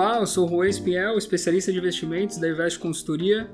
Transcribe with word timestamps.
Olá, 0.00 0.18
eu 0.18 0.28
sou 0.28 0.46
o 0.46 0.48
Juan 0.48 0.68
Espinhel, 0.68 1.18
especialista 1.18 1.72
de 1.72 1.78
investimentos 1.78 2.38
da 2.38 2.48
Invest 2.48 2.78
Consultoria. 2.78 3.50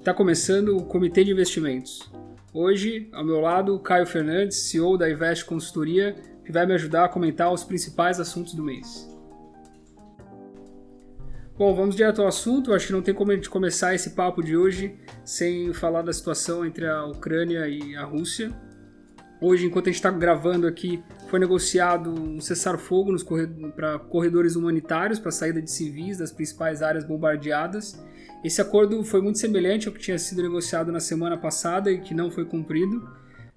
Está 0.00 0.12
começando 0.12 0.76
o 0.76 0.82
Comitê 0.82 1.22
de 1.22 1.30
Investimentos. 1.30 2.10
Hoje, 2.52 3.08
ao 3.12 3.24
meu 3.24 3.38
lado, 3.38 3.78
Caio 3.78 4.04
Fernandes, 4.04 4.68
CEO 4.68 4.98
da 4.98 5.08
Invest 5.08 5.44
Consultoria, 5.44 6.16
que 6.44 6.50
vai 6.50 6.66
me 6.66 6.74
ajudar 6.74 7.04
a 7.04 7.08
comentar 7.08 7.52
os 7.52 7.62
principais 7.62 8.18
assuntos 8.18 8.52
do 8.52 8.64
mês. 8.64 9.08
Bom, 11.56 11.72
vamos 11.72 11.94
direto 11.94 12.20
ao 12.20 12.26
assunto. 12.26 12.74
Acho 12.74 12.88
que 12.88 12.92
não 12.92 13.00
tem 13.00 13.14
como 13.14 13.30
a 13.30 13.36
gente 13.36 13.48
começar 13.48 13.94
esse 13.94 14.10
papo 14.10 14.42
de 14.42 14.56
hoje 14.56 14.98
sem 15.24 15.72
falar 15.72 16.02
da 16.02 16.12
situação 16.12 16.66
entre 16.66 16.84
a 16.88 17.04
Ucrânia 17.04 17.68
e 17.68 17.94
a 17.94 18.02
Rússia. 18.02 18.50
Hoje, 19.40 19.66
enquanto 19.66 19.86
a 19.86 19.90
gente 19.90 20.00
está 20.00 20.10
gravando 20.10 20.66
aqui, 20.66 21.00
foi 21.28 21.38
negociado 21.38 22.10
um 22.10 22.40
cessar-fogo 22.40 23.14
para 23.74 23.98
corredores 23.98 24.56
humanitários 24.56 25.18
para 25.18 25.30
saída 25.30 25.60
de 25.60 25.70
civis 25.70 26.18
das 26.18 26.30
principais 26.30 26.82
áreas 26.82 27.04
bombardeadas. 27.04 28.02
Esse 28.44 28.60
acordo 28.60 29.02
foi 29.02 29.20
muito 29.20 29.38
semelhante 29.38 29.88
ao 29.88 29.94
que 29.94 30.00
tinha 30.00 30.18
sido 30.18 30.42
negociado 30.42 30.92
na 30.92 31.00
semana 31.00 31.36
passada 31.36 31.90
e 31.90 32.00
que 32.00 32.14
não 32.14 32.30
foi 32.30 32.44
cumprido. 32.44 32.98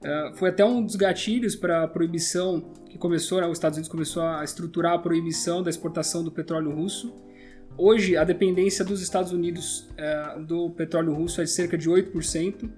Uh, 0.02 0.36
foi 0.36 0.50
até 0.50 0.64
um 0.64 0.84
dos 0.84 0.96
gatilhos 0.96 1.56
para 1.56 1.84
a 1.84 1.88
proibição 1.88 2.74
que 2.90 2.98
começou, 2.98 3.40
né, 3.42 3.48
os 3.48 3.58
Estados 3.58 3.78
Unidos 3.78 3.92
começou 3.92 4.24
a 4.24 4.44
estruturar 4.44 4.94
a 4.94 5.00
proibição 5.00 5.62
da 5.62 5.70
exportação 5.70 6.24
do 6.24 6.32
petróleo 6.32 6.72
russo. 6.72 7.14
Hoje, 7.78 8.18
a 8.18 8.24
dependência 8.24 8.84
dos 8.84 9.02
Estados 9.02 9.32
Unidos 9.32 9.88
uh, 9.92 10.44
do 10.44 10.72
petróleo 10.72 11.14
russo 11.14 11.42
é 11.42 11.44
de 11.44 11.52
cerca 11.52 11.78
de 11.78 11.90
8%. 11.90 12.70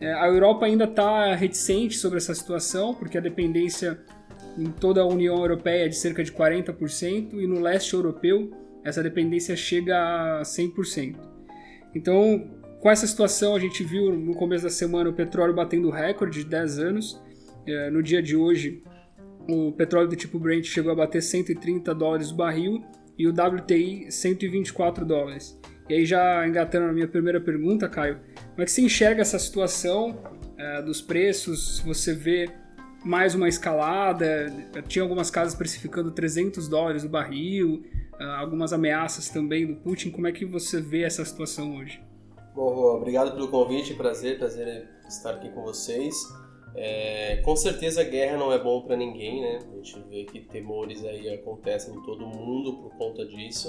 É, 0.00 0.12
a 0.12 0.26
Europa 0.28 0.66
ainda 0.66 0.84
está 0.84 1.34
reticente 1.34 1.96
sobre 1.96 2.18
essa 2.18 2.34
situação, 2.34 2.94
porque 2.94 3.18
a 3.18 3.20
dependência 3.20 3.98
em 4.58 4.70
toda 4.70 5.00
a 5.00 5.06
União 5.06 5.36
Europeia 5.36 5.84
é 5.84 5.88
de 5.88 5.96
cerca 5.96 6.22
de 6.22 6.32
40% 6.32 7.34
e 7.34 7.46
no 7.46 7.60
leste 7.60 7.94
europeu 7.94 8.50
essa 8.84 9.02
dependência 9.02 9.54
chega 9.56 10.40
a 10.40 10.42
100%. 10.42 11.16
Então, 11.94 12.50
com 12.80 12.90
essa 12.90 13.06
situação, 13.06 13.54
a 13.54 13.58
gente 13.58 13.82
viu 13.82 14.12
no 14.12 14.34
começo 14.34 14.64
da 14.64 14.70
semana 14.70 15.10
o 15.10 15.12
petróleo 15.12 15.54
batendo 15.54 15.90
recorde 15.90 16.44
de 16.44 16.48
10 16.48 16.78
anos. 16.78 17.22
É, 17.66 17.90
no 17.90 18.02
dia 18.02 18.22
de 18.22 18.36
hoje, 18.36 18.82
o 19.48 19.72
petróleo 19.72 20.08
do 20.08 20.16
tipo 20.16 20.38
Brent 20.38 20.64
chegou 20.64 20.92
a 20.92 20.94
bater 20.94 21.22
130 21.22 21.94
dólares 21.94 22.30
o 22.30 22.36
barril 22.36 22.84
e 23.18 23.26
o 23.26 23.30
WTI 23.30 24.10
124 24.10 25.04
dólares. 25.04 25.58
E 25.88 25.94
aí, 25.94 26.06
já 26.06 26.46
engatando 26.46 26.86
na 26.86 26.92
minha 26.92 27.08
primeira 27.08 27.40
pergunta, 27.40 27.88
Caio, 27.88 28.20
como 28.50 28.62
é 28.62 28.64
que 28.64 28.70
você 28.70 28.82
enxerga 28.82 29.22
essa 29.22 29.38
situação 29.38 30.16
é, 30.56 30.82
dos 30.82 31.00
preços? 31.00 31.80
Você 31.80 32.14
vê 32.14 32.48
mais 33.04 33.34
uma 33.34 33.48
escalada, 33.48 34.52
tinha 34.88 35.02
algumas 35.02 35.30
casas 35.30 35.54
precificando 35.54 36.10
300 36.10 36.68
dólares 36.68 37.04
o 37.04 37.08
barril, 37.08 37.84
é, 38.18 38.24
algumas 38.24 38.72
ameaças 38.72 39.28
também 39.28 39.66
do 39.66 39.76
Putin. 39.76 40.10
Como 40.10 40.26
é 40.26 40.32
que 40.32 40.44
você 40.44 40.80
vê 40.80 41.02
essa 41.02 41.24
situação 41.24 41.76
hoje? 41.76 42.02
Bom, 42.54 42.96
obrigado 42.96 43.32
pelo 43.32 43.48
convite, 43.48 43.94
prazer, 43.94 44.38
prazer 44.38 44.88
estar 45.08 45.30
aqui 45.30 45.48
com 45.50 45.62
vocês. 45.62 46.14
É, 46.74 47.36
com 47.44 47.56
certeza 47.56 48.02
a 48.02 48.04
guerra 48.04 48.36
não 48.36 48.52
é 48.52 48.58
bom 48.58 48.82
para 48.82 48.96
ninguém, 48.96 49.40
né? 49.40 49.58
A 49.72 49.76
gente 49.76 49.98
vê 50.08 50.24
que 50.24 50.40
temores 50.40 51.04
aí 51.04 51.28
acontecem 51.28 51.94
em 51.94 52.02
todo 52.02 52.26
mundo 52.26 52.78
por 52.82 52.96
conta 52.96 53.24
disso. 53.24 53.68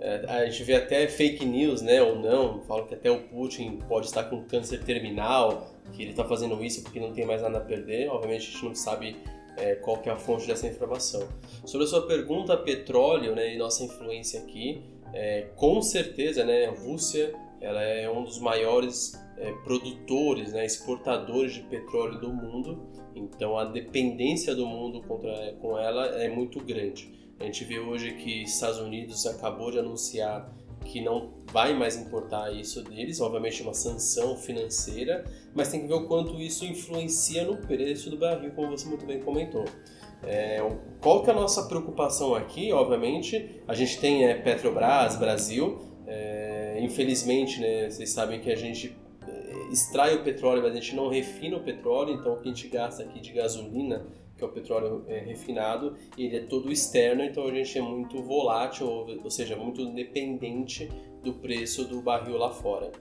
É, 0.00 0.24
a 0.28 0.46
gente 0.46 0.62
vê 0.62 0.74
até 0.74 1.06
fake 1.08 1.44
news, 1.44 1.80
né, 1.80 2.02
ou 2.02 2.16
não, 2.16 2.60
falam 2.62 2.86
que 2.86 2.94
até 2.94 3.10
o 3.10 3.22
Putin 3.28 3.78
pode 3.88 4.06
estar 4.06 4.24
com 4.24 4.42
câncer 4.44 4.82
terminal, 4.84 5.70
que 5.92 6.02
ele 6.02 6.10
está 6.10 6.24
fazendo 6.24 6.62
isso 6.62 6.82
porque 6.82 7.00
não 7.00 7.12
tem 7.12 7.24
mais 7.24 7.42
nada 7.42 7.58
a 7.58 7.60
perder. 7.60 8.08
Obviamente 8.08 8.48
a 8.48 8.50
gente 8.52 8.64
não 8.64 8.74
sabe 8.74 9.16
é, 9.56 9.74
qual 9.76 9.98
que 9.98 10.08
é 10.08 10.12
a 10.12 10.16
fonte 10.16 10.46
dessa 10.46 10.66
informação. 10.66 11.26
Sobre 11.64 11.86
a 11.86 11.88
sua 11.88 12.06
pergunta, 12.06 12.56
petróleo 12.56 13.34
né, 13.34 13.54
e 13.54 13.58
nossa 13.58 13.84
influência 13.84 14.40
aqui, 14.40 14.82
é, 15.12 15.46
com 15.56 15.80
certeza, 15.80 16.44
né, 16.44 16.66
a 16.66 16.70
Rússia 16.72 17.34
ela 17.60 17.82
é 17.82 18.08
um 18.10 18.22
dos 18.22 18.38
maiores 18.38 19.18
é, 19.38 19.50
produtores, 19.64 20.52
né, 20.52 20.64
exportadores 20.64 21.54
de 21.54 21.62
petróleo 21.62 22.20
do 22.20 22.28
mundo. 22.28 22.86
Então 23.14 23.58
a 23.58 23.64
dependência 23.64 24.54
do 24.54 24.66
mundo 24.66 25.00
contra, 25.02 25.54
com 25.54 25.78
ela 25.78 26.06
é 26.22 26.28
muito 26.28 26.62
grande. 26.62 27.10
A 27.38 27.44
gente 27.44 27.64
vê 27.64 27.78
hoje 27.78 28.12
que 28.12 28.42
Estados 28.42 28.78
Unidos 28.78 29.26
acabou 29.26 29.70
de 29.70 29.78
anunciar 29.78 30.50
que 30.86 31.00
não 31.00 31.34
vai 31.52 31.74
mais 31.74 31.96
importar 31.96 32.52
isso 32.52 32.82
deles, 32.82 33.20
obviamente 33.20 33.62
uma 33.62 33.74
sanção 33.74 34.36
financeira, 34.36 35.24
mas 35.54 35.68
tem 35.68 35.80
que 35.80 35.86
ver 35.86 35.94
o 35.94 36.06
quanto 36.06 36.40
isso 36.40 36.64
influencia 36.64 37.44
no 37.44 37.56
preço 37.56 38.08
do 38.08 38.16
barril, 38.16 38.52
como 38.52 38.70
você 38.70 38.88
muito 38.88 39.04
bem 39.04 39.20
comentou. 39.20 39.64
É, 40.22 40.58
qual 41.00 41.22
que 41.22 41.30
é 41.30 41.32
a 41.32 41.36
nossa 41.36 41.64
preocupação 41.64 42.34
aqui? 42.34 42.72
Obviamente, 42.72 43.60
a 43.66 43.74
gente 43.74 44.00
tem 44.00 44.24
é, 44.24 44.34
Petrobras, 44.34 45.16
Brasil, 45.16 45.78
é, 46.06 46.78
infelizmente, 46.80 47.60
né, 47.60 47.90
vocês 47.90 48.10
sabem 48.10 48.40
que 48.40 48.50
a 48.50 48.56
gente 48.56 48.96
é, 49.26 49.72
extrai 49.72 50.14
o 50.14 50.22
petróleo, 50.22 50.62
mas 50.62 50.72
a 50.72 50.76
gente 50.76 50.94
não 50.94 51.08
refina 51.08 51.56
o 51.56 51.60
petróleo, 51.60 52.14
então 52.14 52.32
o 52.32 52.36
que 52.36 52.48
a 52.48 52.52
gente 52.52 52.68
gasta 52.68 53.02
aqui 53.02 53.20
de 53.20 53.32
gasolina 53.32 54.06
que 54.36 54.44
é 54.44 54.46
o 54.46 54.50
petróleo 54.50 55.04
é, 55.08 55.18
refinado, 55.20 55.96
e 56.16 56.26
ele 56.26 56.36
é 56.36 56.40
todo 56.40 56.70
externo, 56.70 57.22
então 57.22 57.46
a 57.46 57.54
gente 57.54 57.78
é 57.78 57.82
muito 57.82 58.22
volátil, 58.22 58.86
ou, 58.86 59.24
ou 59.24 59.30
seja, 59.30 59.56
muito 59.56 59.86
dependente 59.92 60.88
do 61.22 61.34
preço 61.34 61.84
do 61.84 62.00
barril 62.02 62.36
lá 62.36 62.50
fora. 62.50 62.92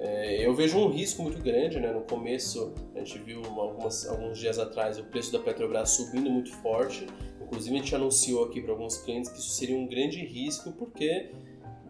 É, 0.00 0.46
eu 0.46 0.54
vejo 0.54 0.78
um 0.78 0.88
risco 0.88 1.22
muito 1.22 1.42
grande, 1.42 1.80
né? 1.80 1.92
No 1.92 2.02
começo, 2.02 2.72
a 2.94 3.00
gente 3.00 3.18
viu 3.18 3.42
algumas, 3.44 4.06
alguns 4.06 4.38
dias 4.38 4.56
atrás 4.56 4.96
o 4.96 5.04
preço 5.04 5.32
da 5.32 5.40
Petrobras 5.40 5.90
subindo 5.90 6.30
muito 6.30 6.52
forte. 6.58 7.04
Inclusive, 7.42 7.74
a 7.74 7.78
gente 7.80 7.94
anunciou 7.96 8.44
aqui 8.44 8.60
para 8.60 8.70
alguns 8.70 8.98
clientes 8.98 9.28
que 9.28 9.40
isso 9.40 9.50
seria 9.50 9.76
um 9.76 9.88
grande 9.88 10.24
risco, 10.24 10.70
porque 10.72 11.32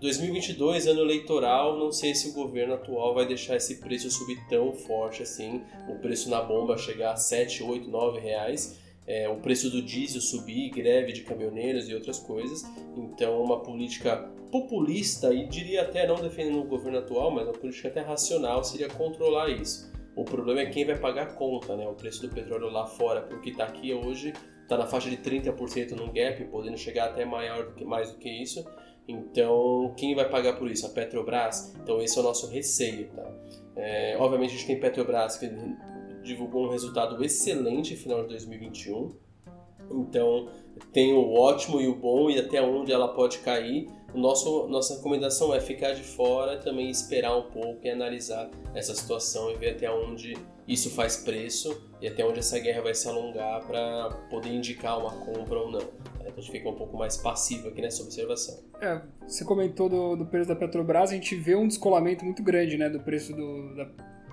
2022, 0.01 0.87
ano 0.87 1.01
eleitoral, 1.01 1.77
não 1.77 1.91
sei 1.91 2.15
se 2.15 2.29
o 2.29 2.33
governo 2.33 2.75
atual 2.75 3.15
vai 3.15 3.27
deixar 3.27 3.57
esse 3.57 3.81
preço 3.81 4.11
subir 4.11 4.39
tão 4.49 4.73
forte 4.73 5.23
assim, 5.23 5.63
o 5.89 5.97
preço 5.97 6.31
na 6.31 6.41
bomba 6.41 6.79
chegar 6.79 7.13
a 7.13 7.17
7, 7.17 7.63
8, 7.63 7.91
9 7.91 8.21
reais, 8.21 8.79
é, 9.07 9.29
o 9.29 9.37
preço 9.37 9.71
do 9.71 9.83
diesel 9.83 10.21
subir, 10.21 10.71
greve 10.71 11.13
de 11.13 11.23
caminhoneiros 11.23 11.89
e 11.89 11.95
outras 11.95 12.19
coisas. 12.19 12.63
Então, 12.97 13.43
uma 13.43 13.61
política 13.61 14.31
populista, 14.53 15.33
e 15.33 15.47
diria 15.47 15.83
até 15.83 16.07
não 16.07 16.17
defendendo 16.17 16.61
o 16.61 16.65
governo 16.65 16.99
atual, 16.99 17.31
mas 17.31 17.45
uma 17.45 17.55
política 17.55 17.89
até 17.89 18.01
racional 18.01 18.63
seria 18.63 18.89
controlar 18.89 19.49
isso. 19.49 19.91
O 20.15 20.25
problema 20.25 20.61
é 20.61 20.67
quem 20.67 20.85
vai 20.85 20.99
pagar 20.99 21.23
a 21.23 21.33
conta, 21.33 21.77
né? 21.77 21.87
O 21.87 21.95
preço 21.95 22.23
do 22.23 22.29
petróleo 22.29 22.69
lá 22.69 22.87
fora, 22.87 23.23
porque 23.23 23.51
está 23.51 23.65
aqui 23.65 23.95
hoje, 23.95 24.33
está 24.63 24.77
na 24.77 24.87
faixa 24.87 25.09
de 25.09 25.17
30% 25.17 25.93
no 25.93 26.13
gap, 26.13 26.45
podendo 26.47 26.77
chegar 26.77 27.07
até 27.07 27.25
maior 27.25 27.67
do 27.67 27.75
que, 27.75 27.85
mais 27.85 28.11
do 28.13 28.19
que 28.19 28.29
isso. 28.29 28.65
Então, 29.09 29.95
quem 29.97 30.15
vai 30.15 30.29
pagar 30.29 30.59
por 30.59 30.71
isso? 30.71 30.85
A 30.85 30.91
Petrobras? 30.91 31.75
Então, 31.83 32.03
esse 32.03 32.19
é 32.19 32.21
o 32.21 32.25
nosso 32.25 32.47
receio. 32.47 33.09
Tá? 33.09 33.33
É, 33.75 34.17
obviamente, 34.21 34.51
a 34.51 34.57
gente 34.59 34.67
tem 34.67 34.79
Petrobras 34.79 35.39
que 35.39 35.51
divulgou 36.23 36.67
um 36.67 36.71
resultado 36.71 37.25
excelente 37.25 37.95
no 37.95 38.01
final 38.01 38.23
de 38.23 38.29
2021. 38.29 39.17
Então, 39.91 40.51
tem 40.93 41.15
o 41.15 41.33
ótimo 41.33 41.81
e 41.81 41.89
o 41.89 41.95
bom 41.95 42.29
e 42.29 42.39
até 42.39 42.61
onde 42.61 42.93
ela 42.93 43.09
pode 43.09 43.39
cair. 43.39 43.89
O 44.13 44.19
nosso, 44.19 44.69
nossa 44.69 44.97
recomendação 44.97 45.55
é 45.55 45.61
ficar 45.61 45.93
de 45.93 46.03
fora, 46.03 46.59
também 46.59 46.91
esperar 46.91 47.37
um 47.37 47.51
pouco 47.51 47.81
e 47.85 47.91
analisar 47.91 48.51
essa 48.75 48.95
situação 48.95 49.51
e 49.51 49.57
ver 49.57 49.71
até 49.71 49.91
onde 49.91 50.37
isso 50.67 50.91
faz 50.91 51.17
preço 51.17 51.83
e 52.01 52.09
até 52.09 52.25
onde 52.25 52.39
essa 52.39 52.59
guerra 52.59 52.83
vai 52.83 52.95
se 52.95 53.09
alongar 53.09 53.67
para 53.67 54.11
poder 54.31 54.51
indicar 54.51 54.99
uma 54.99 55.11
compra 55.11 55.59
ou 55.59 55.71
não. 55.71 55.81
A 56.39 56.41
gente 56.41 56.53
fica 56.53 56.69
um 56.69 56.75
pouco 56.75 56.97
mais 56.97 57.17
passivo 57.17 57.69
aqui 57.69 57.83
nessa 57.83 58.01
observação. 58.03 58.63
É, 58.81 59.01
você 59.27 59.45
comentou 59.45 59.89
do, 59.89 60.15
do 60.15 60.25
preço 60.25 60.49
da 60.49 60.55
Petrobras, 60.55 61.11
a 61.11 61.15
gente 61.15 61.35
vê 61.35 61.57
um 61.57 61.67
descolamento 61.67 62.25
muito 62.25 62.43
grande 62.45 62.79
né, 62.79 62.89
do 62.89 63.01
preço 63.01 63.35
do, 63.35 63.75
da, 63.75 63.85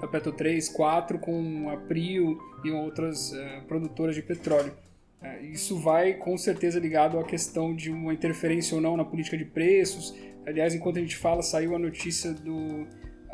da 0.02 0.08
Petro 0.08 0.32
3, 0.32 0.70
4 0.70 1.18
com 1.18 1.68
a 1.70 1.78
Prio 1.78 2.38
e 2.64 2.70
outras 2.70 3.34
é, 3.34 3.62
produtoras 3.62 4.14
de 4.14 4.22
petróleo. 4.22 4.72
É, 5.20 5.42
isso 5.46 5.80
vai 5.80 6.14
com 6.14 6.38
certeza 6.38 6.80
ligado 6.80 7.18
à 7.18 7.24
questão 7.24 7.76
de 7.76 7.90
uma 7.90 8.14
interferência 8.14 8.76
ou 8.76 8.82
não 8.82 8.96
na 8.96 9.04
política 9.04 9.36
de 9.36 9.46
preços. 9.46 10.14
Aliás, 10.46 10.76
enquanto 10.76 10.98
a 10.98 11.02
gente 11.02 11.18
fala, 11.18 11.42
saiu 11.42 11.76
a 11.76 11.80
notícia 11.80 12.32
do 12.34 12.86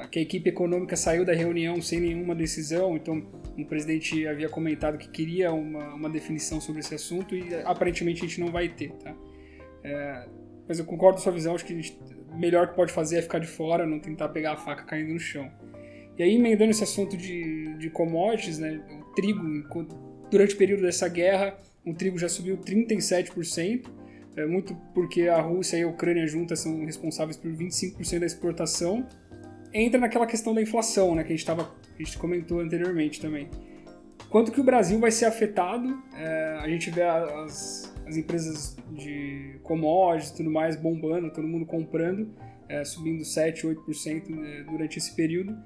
que 0.07 0.19
a 0.19 0.21
equipe 0.21 0.49
econômica 0.49 0.95
saiu 0.95 1.25
da 1.25 1.33
reunião 1.33 1.81
sem 1.81 1.99
nenhuma 1.99 2.35
decisão, 2.35 2.95
então 2.95 3.23
o 3.57 3.65
presidente 3.65 4.27
havia 4.27 4.49
comentado 4.49 4.97
que 4.97 5.09
queria 5.09 5.51
uma, 5.51 5.93
uma 5.93 6.09
definição 6.09 6.61
sobre 6.61 6.79
esse 6.79 6.95
assunto 6.95 7.35
e 7.35 7.53
aparentemente 7.65 8.23
a 8.23 8.27
gente 8.27 8.39
não 8.39 8.47
vai 8.51 8.69
ter, 8.69 8.91
tá? 8.93 9.15
É, 9.83 10.25
mas 10.67 10.79
eu 10.79 10.85
concordo 10.85 11.15
com 11.15 11.19
a 11.19 11.23
sua 11.23 11.31
visão, 11.31 11.55
acho 11.55 11.65
que 11.65 11.73
o 12.31 12.37
melhor 12.37 12.69
que 12.69 12.75
pode 12.75 12.93
fazer 12.93 13.17
é 13.17 13.21
ficar 13.21 13.39
de 13.39 13.47
fora, 13.47 13.85
não 13.85 13.99
tentar 13.99 14.29
pegar 14.29 14.53
a 14.53 14.57
faca 14.57 14.83
caindo 14.83 15.13
no 15.13 15.19
chão. 15.19 15.51
E 16.17 16.23
aí, 16.23 16.35
emendando 16.35 16.71
esse 16.71 16.83
assunto 16.83 17.17
de, 17.17 17.75
de 17.77 17.89
commodities, 17.89 18.59
né, 18.59 18.81
o 18.89 19.13
trigo, 19.15 19.41
durante 20.29 20.55
o 20.55 20.57
período 20.57 20.83
dessa 20.83 21.07
guerra, 21.07 21.57
o 21.85 21.93
trigo 21.93 22.17
já 22.17 22.29
subiu 22.29 22.57
37%, 22.57 23.85
é, 24.35 24.45
muito 24.45 24.75
porque 24.93 25.27
a 25.27 25.41
Rússia 25.41 25.77
e 25.77 25.83
a 25.83 25.87
Ucrânia 25.87 26.25
juntas 26.25 26.59
são 26.59 26.85
responsáveis 26.85 27.37
por 27.37 27.51
25% 27.51 28.19
da 28.19 28.25
exportação, 28.25 29.05
entra 29.73 29.99
naquela 29.99 30.25
questão 30.25 30.53
da 30.53 30.61
inflação, 30.61 31.15
né, 31.15 31.23
que 31.23 31.33
a 31.33 31.35
gente, 31.35 31.45
tava, 31.45 31.73
a 31.93 32.03
gente 32.03 32.17
comentou 32.17 32.59
anteriormente 32.59 33.19
também. 33.19 33.49
Quanto 34.29 34.51
que 34.51 34.61
o 34.61 34.63
Brasil 34.63 34.99
vai 34.99 35.11
ser 35.11 35.25
afetado? 35.25 36.01
É, 36.15 36.59
a 36.61 36.67
gente 36.67 36.89
vê 36.89 37.03
as, 37.03 37.93
as 38.07 38.15
empresas 38.15 38.77
de 38.91 39.59
commodities 39.63 40.31
e 40.31 40.37
tudo 40.37 40.49
mais 40.49 40.75
bombando, 40.75 41.31
todo 41.31 41.47
mundo 41.47 41.65
comprando, 41.65 42.33
é, 42.69 42.83
subindo 42.85 43.25
7, 43.25 43.67
8% 43.67 44.29
né, 44.29 44.65
durante 44.69 44.97
esse 44.97 45.13
período. 45.15 45.57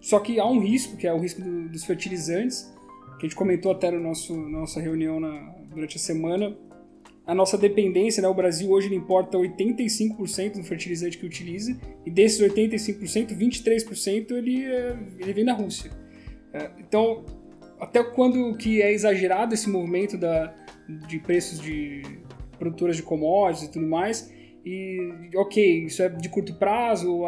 Só 0.00 0.20
que 0.20 0.38
há 0.38 0.46
um 0.46 0.60
risco, 0.60 0.96
que 0.96 1.06
é 1.06 1.12
o 1.12 1.18
risco 1.18 1.40
do, 1.40 1.68
dos 1.68 1.84
fertilizantes, 1.84 2.72
que 3.18 3.26
a 3.26 3.28
gente 3.28 3.34
comentou 3.36 3.72
até 3.72 3.90
no 3.90 4.00
na 4.00 4.48
nossa 4.48 4.80
reunião 4.80 5.18
na, 5.18 5.54
durante 5.68 5.96
a 5.96 6.00
semana. 6.00 6.56
A 7.28 7.34
nossa 7.34 7.58
dependência, 7.58 8.22
né, 8.22 8.28
o 8.28 8.32
Brasil 8.32 8.70
hoje 8.70 8.92
importa 8.94 9.36
85% 9.36 10.56
do 10.56 10.64
fertilizante 10.64 11.18
que 11.18 11.26
utiliza, 11.26 11.78
e 12.06 12.10
desses 12.10 12.40
85%, 12.40 13.36
23% 13.36 14.30
ele, 14.30 14.64
é, 14.64 14.96
ele 15.18 15.34
vem 15.34 15.44
da 15.44 15.52
Rússia. 15.52 15.90
É, 16.54 16.70
então, 16.78 17.26
até 17.78 18.02
quando 18.02 18.56
que 18.56 18.80
é 18.80 18.90
exagerado 18.94 19.52
esse 19.52 19.68
movimento 19.68 20.16
da, 20.16 20.54
de 21.06 21.18
preços 21.18 21.60
de 21.60 22.00
produtoras 22.58 22.96
de 22.96 23.02
commodities 23.02 23.68
e 23.68 23.72
tudo 23.72 23.86
mais, 23.86 24.32
e 24.64 25.30
ok, 25.36 25.84
isso 25.84 26.02
é 26.02 26.08
de 26.08 26.30
curto 26.30 26.54
prazo, 26.54 27.24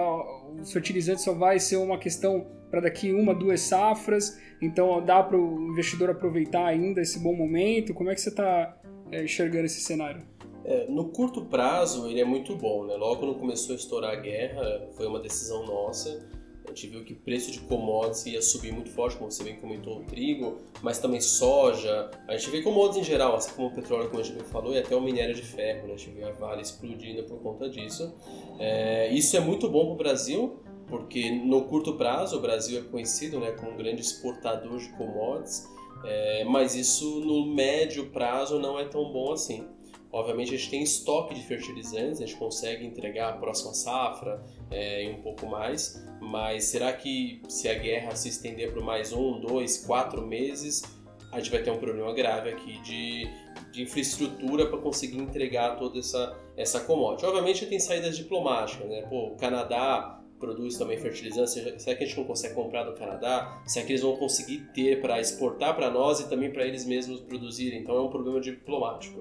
os 0.58 0.72
fertilizantes 0.72 1.24
só 1.24 1.34
vai 1.34 1.58
ser 1.58 1.76
uma 1.76 1.98
questão 1.98 2.46
para 2.70 2.80
daqui 2.80 3.12
uma, 3.12 3.34
duas 3.34 3.60
safras, 3.60 4.40
então 4.62 5.04
dá 5.04 5.22
para 5.22 5.36
o 5.36 5.72
investidor 5.72 6.08
aproveitar 6.08 6.64
ainda 6.64 7.02
esse 7.02 7.18
bom 7.18 7.34
momento? 7.34 7.92
Como 7.92 8.08
é 8.10 8.14
que 8.14 8.20
você 8.22 8.30
está 8.30 8.79
é, 9.10 9.24
enxergando 9.24 9.66
esse 9.66 9.80
cenário? 9.80 10.22
É, 10.64 10.86
no 10.88 11.08
curto 11.08 11.44
prazo 11.46 12.08
ele 12.08 12.20
é 12.20 12.24
muito 12.24 12.54
bom, 12.54 12.84
né? 12.84 12.94
Logo 12.94 13.20
quando 13.20 13.34
começou 13.38 13.74
a 13.74 13.76
estourar 13.76 14.12
a 14.12 14.16
guerra, 14.16 14.88
foi 14.96 15.06
uma 15.06 15.18
decisão 15.18 15.64
nossa 15.66 16.28
a 16.70 16.74
gente 16.74 16.86
viu 16.86 17.04
que 17.04 17.12
o 17.12 17.16
preço 17.16 17.50
de 17.50 17.58
commodities 17.60 18.26
ia 18.26 18.40
subir 18.40 18.72
muito 18.72 18.90
forte, 18.90 19.16
como 19.16 19.30
você 19.30 19.42
bem 19.42 19.56
comentou, 19.56 20.04
trigo, 20.04 20.58
mas 20.82 20.98
também 20.98 21.20
soja. 21.20 22.10
A 22.28 22.36
gente 22.36 22.50
vê 22.50 22.62
commodities 22.62 23.02
em 23.02 23.04
geral, 23.04 23.34
assim 23.34 23.52
como 23.54 23.68
o 23.68 23.74
petróleo, 23.74 24.08
como 24.08 24.20
a 24.20 24.24
gente 24.24 24.42
falou, 24.44 24.72
e 24.72 24.78
até 24.78 24.94
o 24.94 25.00
minério 25.00 25.34
de 25.34 25.42
ferro. 25.42 25.88
Né? 25.88 25.94
A 25.94 25.96
gente 25.96 26.10
vê 26.10 26.22
a 26.22 26.30
Vale 26.30 26.62
explodindo 26.62 27.24
por 27.24 27.40
conta 27.42 27.68
disso. 27.68 28.14
É, 28.60 29.12
isso 29.12 29.36
é 29.36 29.40
muito 29.40 29.68
bom 29.68 29.86
para 29.86 29.94
o 29.94 29.96
Brasil, 29.96 30.60
porque 30.86 31.30
no 31.30 31.64
curto 31.64 31.96
prazo 31.96 32.36
o 32.36 32.40
Brasil 32.40 32.78
é 32.78 32.82
conhecido 32.82 33.40
né, 33.40 33.50
como 33.52 33.72
um 33.72 33.76
grande 33.76 34.00
exportador 34.00 34.78
de 34.78 34.88
commodities, 34.90 35.68
é, 36.04 36.44
mas 36.44 36.74
isso 36.74 37.20
no 37.20 37.46
médio 37.46 38.10
prazo 38.10 38.58
não 38.58 38.78
é 38.78 38.84
tão 38.84 39.12
bom 39.12 39.32
assim. 39.32 39.66
Obviamente 40.12 40.52
a 40.52 40.56
gente 40.56 40.70
tem 40.70 40.82
estoque 40.82 41.34
de 41.34 41.42
fertilizantes, 41.42 42.20
a 42.20 42.26
gente 42.26 42.36
consegue 42.36 42.84
entregar 42.84 43.28
a 43.28 43.32
próxima 43.34 43.72
safra 43.72 44.44
é, 44.68 45.04
e 45.04 45.10
um 45.10 45.22
pouco 45.22 45.46
mais, 45.46 46.04
mas 46.20 46.64
será 46.64 46.92
que 46.92 47.40
se 47.48 47.68
a 47.68 47.74
guerra 47.74 48.16
se 48.16 48.28
estender 48.28 48.72
por 48.72 48.82
mais 48.82 49.12
um, 49.12 49.40
dois, 49.40 49.84
quatro 49.86 50.26
meses, 50.26 50.82
a 51.30 51.38
gente 51.38 51.50
vai 51.52 51.62
ter 51.62 51.70
um 51.70 51.78
problema 51.78 52.12
grave 52.12 52.50
aqui 52.50 52.80
de, 52.82 53.28
de 53.70 53.82
infraestrutura 53.82 54.66
para 54.66 54.78
conseguir 54.78 55.18
entregar 55.18 55.76
toda 55.76 56.00
essa, 56.00 56.36
essa 56.56 56.80
commodity. 56.80 57.24
Obviamente 57.24 57.66
tem 57.66 57.78
saídas 57.78 58.16
diplomáticas, 58.16 58.88
né? 58.88 59.02
Pô, 59.02 59.28
o 59.28 59.36
Canadá 59.36 60.19
produz 60.40 60.76
também 60.76 60.98
fertilizantes, 60.98 61.52
será 61.52 61.96
que 61.96 62.02
a 62.02 62.06
gente 62.06 62.16
não 62.16 62.24
consegue 62.24 62.54
comprar 62.54 62.84
do 62.84 62.94
Canadá? 62.94 63.62
Será 63.66 63.84
que 63.84 63.92
eles 63.92 64.02
vão 64.02 64.16
conseguir 64.16 64.66
ter 64.74 65.00
para 65.00 65.20
exportar 65.20 65.76
para 65.76 65.90
nós 65.90 66.18
e 66.18 66.28
também 66.28 66.50
para 66.50 66.66
eles 66.66 66.84
mesmos 66.84 67.20
produzirem? 67.20 67.80
Então 67.80 67.94
é 67.94 68.00
um 68.00 68.08
problema 68.08 68.40
diplomático. 68.40 69.20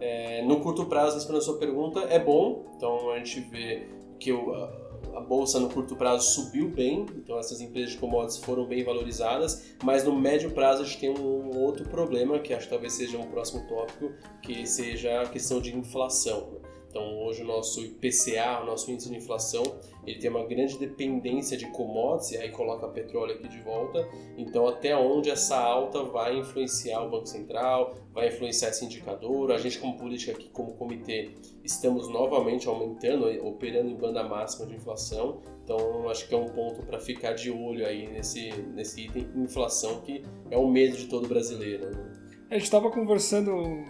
É, 0.00 0.42
no 0.42 0.60
curto 0.60 0.86
prazo, 0.86 1.14
respondendo 1.14 1.42
a 1.42 1.44
sua 1.44 1.58
pergunta, 1.58 2.00
é 2.00 2.18
bom. 2.18 2.72
Então 2.76 3.10
a 3.10 3.18
gente 3.18 3.40
vê 3.40 3.86
que 4.18 4.32
o, 4.32 4.52
a, 4.54 5.18
a 5.18 5.20
bolsa 5.20 5.60
no 5.60 5.68
curto 5.68 5.94
prazo 5.94 6.34
subiu 6.34 6.68
bem, 6.68 7.06
então 7.16 7.38
essas 7.38 7.60
empresas 7.60 7.92
de 7.92 7.98
commodities 7.98 8.38
foram 8.38 8.66
bem 8.66 8.82
valorizadas, 8.82 9.76
mas 9.82 10.02
no 10.02 10.14
médio 10.14 10.50
prazo 10.50 10.82
a 10.82 10.84
gente 10.84 10.98
tem 10.98 11.10
um 11.10 11.56
outro 11.58 11.88
problema, 11.88 12.38
que 12.38 12.52
acho 12.52 12.64
que 12.64 12.70
talvez 12.70 12.94
seja 12.94 13.18
um 13.18 13.26
próximo 13.26 13.66
tópico, 13.68 14.12
que 14.42 14.66
seja 14.66 15.22
a 15.22 15.28
questão 15.28 15.60
de 15.60 15.76
inflação. 15.76 16.64
Então, 16.94 17.18
hoje 17.24 17.42
o 17.42 17.44
nosso 17.44 17.84
IPCA, 17.84 18.60
o 18.62 18.66
nosso 18.66 18.88
índice 18.88 19.10
de 19.10 19.16
inflação, 19.16 19.64
ele 20.06 20.18
tem 20.18 20.30
uma 20.30 20.44
grande 20.44 20.78
dependência 20.78 21.56
de 21.56 21.66
commodities, 21.66 22.40
aí 22.40 22.50
coloca 22.50 22.86
petróleo 22.88 23.34
aqui 23.34 23.48
de 23.48 23.60
volta. 23.60 24.06
Então, 24.36 24.66
até 24.66 24.96
onde 24.96 25.30
essa 25.30 25.56
alta 25.56 26.02
vai 26.02 26.38
influenciar 26.38 27.02
o 27.02 27.10
Banco 27.10 27.26
Central, 27.26 27.94
vai 28.12 28.28
influenciar 28.28 28.68
esse 28.68 28.84
indicador? 28.84 29.52
A 29.52 29.58
gente, 29.58 29.78
como 29.78 29.96
política 29.96 30.32
aqui, 30.32 30.48
como 30.50 30.72
comitê, 30.72 31.30
estamos 31.62 32.08
novamente 32.08 32.68
aumentando, 32.68 33.26
operando 33.46 33.90
em 33.90 33.96
banda 33.96 34.22
máxima 34.22 34.66
de 34.66 34.74
inflação. 34.74 35.40
Então, 35.62 36.08
acho 36.08 36.28
que 36.28 36.34
é 36.34 36.38
um 36.38 36.48
ponto 36.48 36.82
para 36.82 37.00
ficar 37.00 37.32
de 37.32 37.50
olho 37.50 37.86
aí 37.86 38.06
nesse, 38.06 38.52
nesse 38.74 39.06
item 39.06 39.28
inflação, 39.36 40.00
que 40.02 40.22
é 40.50 40.58
o 40.58 40.68
medo 40.68 40.96
de 40.96 41.06
todo 41.06 41.26
brasileiro. 41.26 41.90
Né? 41.90 42.12
A 42.50 42.54
gente 42.54 42.64
estava 42.64 42.90
conversando 42.90 43.84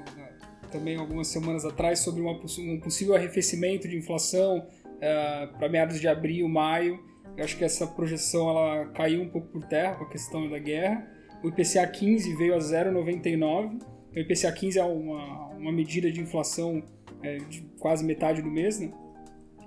também 0.70 0.96
algumas 0.96 1.28
semanas 1.28 1.64
atrás 1.64 2.00
sobre 2.00 2.20
uma, 2.20 2.32
um 2.32 2.80
possível 2.80 3.14
arrefecimento 3.14 3.86
de 3.88 3.96
inflação 3.96 4.66
uh, 4.94 5.04
é, 5.04 5.46
para 5.58 5.68
meados 5.68 6.00
de 6.00 6.08
abril, 6.08 6.48
maio. 6.48 6.98
Eu 7.36 7.44
acho 7.44 7.56
que 7.56 7.64
essa 7.64 7.86
projeção 7.86 8.48
ela 8.48 8.86
caiu 8.86 9.22
um 9.22 9.28
pouco 9.28 9.48
por 9.48 9.64
terra 9.64 9.96
com 9.96 10.04
a 10.04 10.08
questão 10.08 10.48
da 10.48 10.58
guerra. 10.58 11.06
O 11.42 11.48
IPCA 11.48 11.86
15 11.86 12.34
veio 12.36 12.54
a 12.54 12.58
0,99. 12.58 13.82
O 14.14 14.18
IPCA 14.18 14.52
15 14.52 14.78
é 14.78 14.84
uma, 14.84 15.48
uma 15.48 15.72
medida 15.72 16.10
de 16.10 16.20
inflação 16.20 16.82
é, 17.22 17.38
de 17.38 17.62
quase 17.78 18.04
metade 18.04 18.40
do 18.40 18.50
mês, 18.50 18.78
né? 18.78 18.92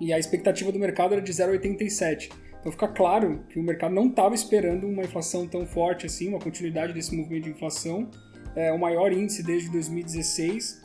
E 0.00 0.12
a 0.12 0.18
expectativa 0.18 0.72
do 0.72 0.78
mercado 0.78 1.12
era 1.12 1.22
de 1.22 1.32
0,87. 1.32 2.30
Então 2.60 2.72
fica 2.72 2.88
claro 2.88 3.44
que 3.48 3.58
o 3.58 3.62
mercado 3.62 3.94
não 3.94 4.06
estava 4.06 4.34
esperando 4.34 4.86
uma 4.86 5.02
inflação 5.02 5.46
tão 5.46 5.66
forte 5.66 6.06
assim, 6.06 6.28
uma 6.28 6.38
continuidade 6.38 6.92
desse 6.92 7.14
movimento 7.14 7.44
de 7.44 7.50
inflação. 7.50 8.10
É 8.56 8.72
o 8.72 8.78
maior 8.78 9.12
índice 9.12 9.42
desde 9.42 9.70
2016 9.70 10.82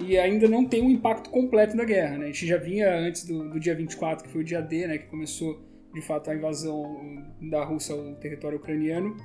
e 0.00 0.16
ainda 0.16 0.48
não 0.48 0.64
tem 0.64 0.82
um 0.82 0.90
impacto 0.90 1.30
completo 1.30 1.76
da 1.76 1.84
guerra. 1.84 2.18
Né? 2.18 2.24
A 2.24 2.28
gente 2.28 2.46
já 2.46 2.56
vinha 2.56 2.94
antes 2.94 3.24
do, 3.24 3.50
do 3.50 3.60
dia 3.60 3.74
24, 3.74 4.24
que 4.24 4.30
foi 4.30 4.42
o 4.42 4.44
dia 4.44 4.60
D, 4.60 4.86
né, 4.86 4.98
que 4.98 5.06
começou 5.06 5.60
de 5.92 6.00
fato 6.02 6.30
a 6.30 6.34
invasão 6.34 7.24
da 7.40 7.64
Rússia 7.64 7.94
ao 7.94 8.14
território 8.16 8.58
ucraniano. 8.58 9.16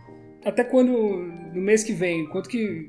Até 0.44 0.64
quando, 0.64 0.92
no 1.54 1.62
mês 1.62 1.84
que 1.84 1.94
vem, 1.94 2.28
quanto 2.28 2.50
que 2.50 2.88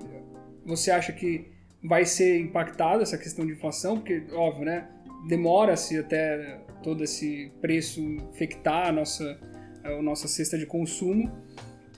você 0.64 0.90
acha 0.90 1.12
que 1.12 1.46
vai 1.82 2.04
ser 2.04 2.40
impactada 2.40 3.02
essa 3.02 3.18
questão 3.18 3.44
de 3.44 3.52
inflação? 3.52 3.96
Porque, 3.96 4.24
óbvio, 4.32 4.64
né, 4.64 4.88
demora-se 5.28 5.98
até 5.98 6.60
todo 6.82 7.04
esse 7.04 7.52
preço 7.60 8.00
infectar 8.00 8.88
a 8.88 8.92
nossa, 8.92 9.38
a 9.82 10.02
nossa 10.02 10.26
cesta 10.26 10.58
de 10.58 10.66
consumo. 10.66 11.30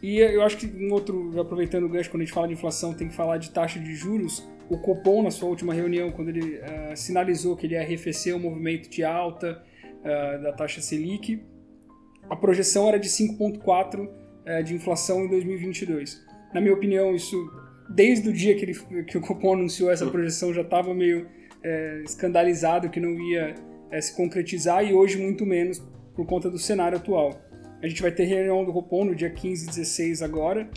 E 0.02 0.18
eu 0.18 0.42
acho 0.42 0.58
que 0.58 0.66
um 0.66 0.92
outro, 0.92 1.40
aproveitando 1.40 1.84
o 1.84 1.88
gancho, 1.88 2.10
quando 2.10 2.22
a 2.22 2.24
gente 2.24 2.34
fala 2.34 2.48
de 2.48 2.54
inflação, 2.54 2.92
tem 2.92 3.08
que 3.08 3.14
falar 3.14 3.38
de 3.38 3.50
taxa 3.50 3.78
de 3.78 3.94
juros 3.94 4.46
o 4.68 4.78
Copom, 4.78 5.22
na 5.22 5.30
sua 5.30 5.48
última 5.48 5.72
reunião, 5.72 6.10
quando 6.10 6.28
ele 6.28 6.58
uh, 6.58 6.96
sinalizou 6.96 7.56
que 7.56 7.66
ele 7.66 7.74
ia 7.74 7.80
arrefecer 7.80 8.34
o 8.34 8.40
movimento 8.40 8.90
de 8.90 9.04
alta 9.04 9.62
uh, 10.00 10.42
da 10.42 10.52
taxa 10.52 10.80
Selic, 10.80 11.42
a 12.28 12.34
projeção 12.34 12.88
era 12.88 12.98
de 12.98 13.08
5,4% 13.08 14.06
uh, 14.06 14.10
eh, 14.44 14.62
de 14.62 14.74
inflação 14.74 15.24
em 15.24 15.28
2022. 15.28 16.24
Na 16.52 16.60
minha 16.60 16.74
opinião, 16.74 17.14
isso, 17.14 17.36
desde 17.88 18.28
o 18.28 18.32
dia 18.32 18.56
que, 18.56 18.64
ele, 18.64 19.04
que 19.04 19.16
o 19.16 19.20
Copom 19.20 19.54
anunciou 19.54 19.90
essa 19.90 20.06
projeção, 20.06 20.52
já 20.52 20.62
estava 20.62 20.94
meio 20.94 21.28
escandalizado 22.04 22.88
que 22.88 23.00
não 23.00 23.18
ia 23.20 23.56
se 24.00 24.14
concretizar 24.14 24.84
e 24.84 24.94
hoje 24.94 25.18
muito 25.18 25.44
menos 25.44 25.82
por 26.14 26.24
conta 26.24 26.48
do 26.48 26.58
cenário 26.58 26.96
atual. 26.96 27.40
A 27.82 27.88
gente 27.88 28.00
vai 28.00 28.12
ter 28.12 28.24
reunião 28.24 28.64
do 28.64 28.72
Copom 28.72 29.04
no 29.04 29.16
dia 29.16 29.30
15 29.30 29.64
e 29.64 29.68
16 29.68 30.22
agora, 30.22 30.70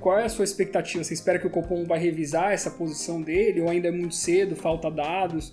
qual 0.00 0.18
é 0.18 0.24
a 0.24 0.28
sua 0.28 0.44
expectativa? 0.44 1.04
Você 1.04 1.14
espera 1.14 1.38
que 1.38 1.46
o 1.46 1.50
Copom 1.50 1.84
vai 1.84 1.98
revisar 1.98 2.52
essa 2.52 2.70
posição 2.70 3.22
dele 3.22 3.60
ou 3.60 3.68
ainda 3.68 3.88
é 3.88 3.90
muito 3.90 4.14
cedo, 4.14 4.56
falta 4.56 4.90
dados? 4.90 5.52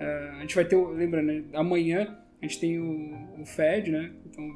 É, 0.00 0.30
a 0.36 0.40
gente 0.40 0.54
vai 0.54 0.64
ter, 0.64 0.76
lembrando, 0.76 1.26
né, 1.26 1.44
amanhã 1.52 2.18
a 2.40 2.46
gente 2.46 2.60
tem 2.60 2.78
o, 2.78 3.42
o 3.42 3.44
Fed, 3.44 3.90
né? 3.90 4.12
Então, 4.26 4.48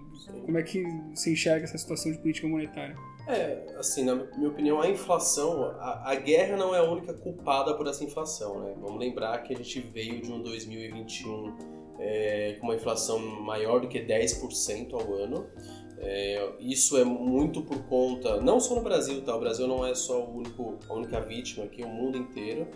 como 0.45 0.57
é 0.57 0.63
que 0.63 0.83
você 1.15 1.33
enxerga 1.33 1.65
essa 1.65 1.77
situação 1.77 2.13
de 2.13 2.19
política 2.19 2.47
monetária? 2.47 2.97
É, 3.27 3.75
assim, 3.77 4.05
na 4.05 4.15
minha 4.15 4.49
opinião, 4.49 4.81
a 4.81 4.89
inflação, 4.89 5.65
a, 5.79 6.11
a, 6.11 6.15
guerra 6.15 6.57
não 6.57 6.75
é 6.75 6.79
a 6.79 6.83
única 6.83 7.13
culpada 7.13 7.75
por 7.75 7.87
essa 7.87 8.03
inflação, 8.03 8.61
né? 8.63 8.75
Vamos 8.81 8.99
lembrar 8.99 9.39
que 9.43 9.53
a 9.53 9.57
gente 9.57 9.81
veio 9.81 10.21
de 10.21 10.33
um 10.33 10.43
2021 10.43 11.57
é, 11.99 12.57
com 12.61 12.67
uma 12.67 12.75
inflação 12.75 13.19
maior 13.19 13.81
do 13.81 13.89
que 13.89 14.01
10% 14.01 14.93
ao 14.93 15.15
ano. 15.15 15.47
É, 16.03 16.49
isso 16.59 16.99
é 16.99 17.05
muito 17.05 17.63
por 17.63 17.79
conta, 17.85 18.41
não 18.41 18.59
só 18.59 18.75
no 18.75 18.83
Brasil, 18.83 19.23
tá? 19.23 19.37
O 19.37 19.41
Brasil 19.41 19.69
não 19.69 19.87
é 19.87 19.95
só 19.95 20.21
o 20.21 20.39
único, 20.39 20.79
a 20.89 20.95
única 20.95 21.21
vítima 21.21 21.65
aqui, 21.65 21.83
o 21.83 21.89
mundo 21.89 22.19
inteiro. 22.19 22.67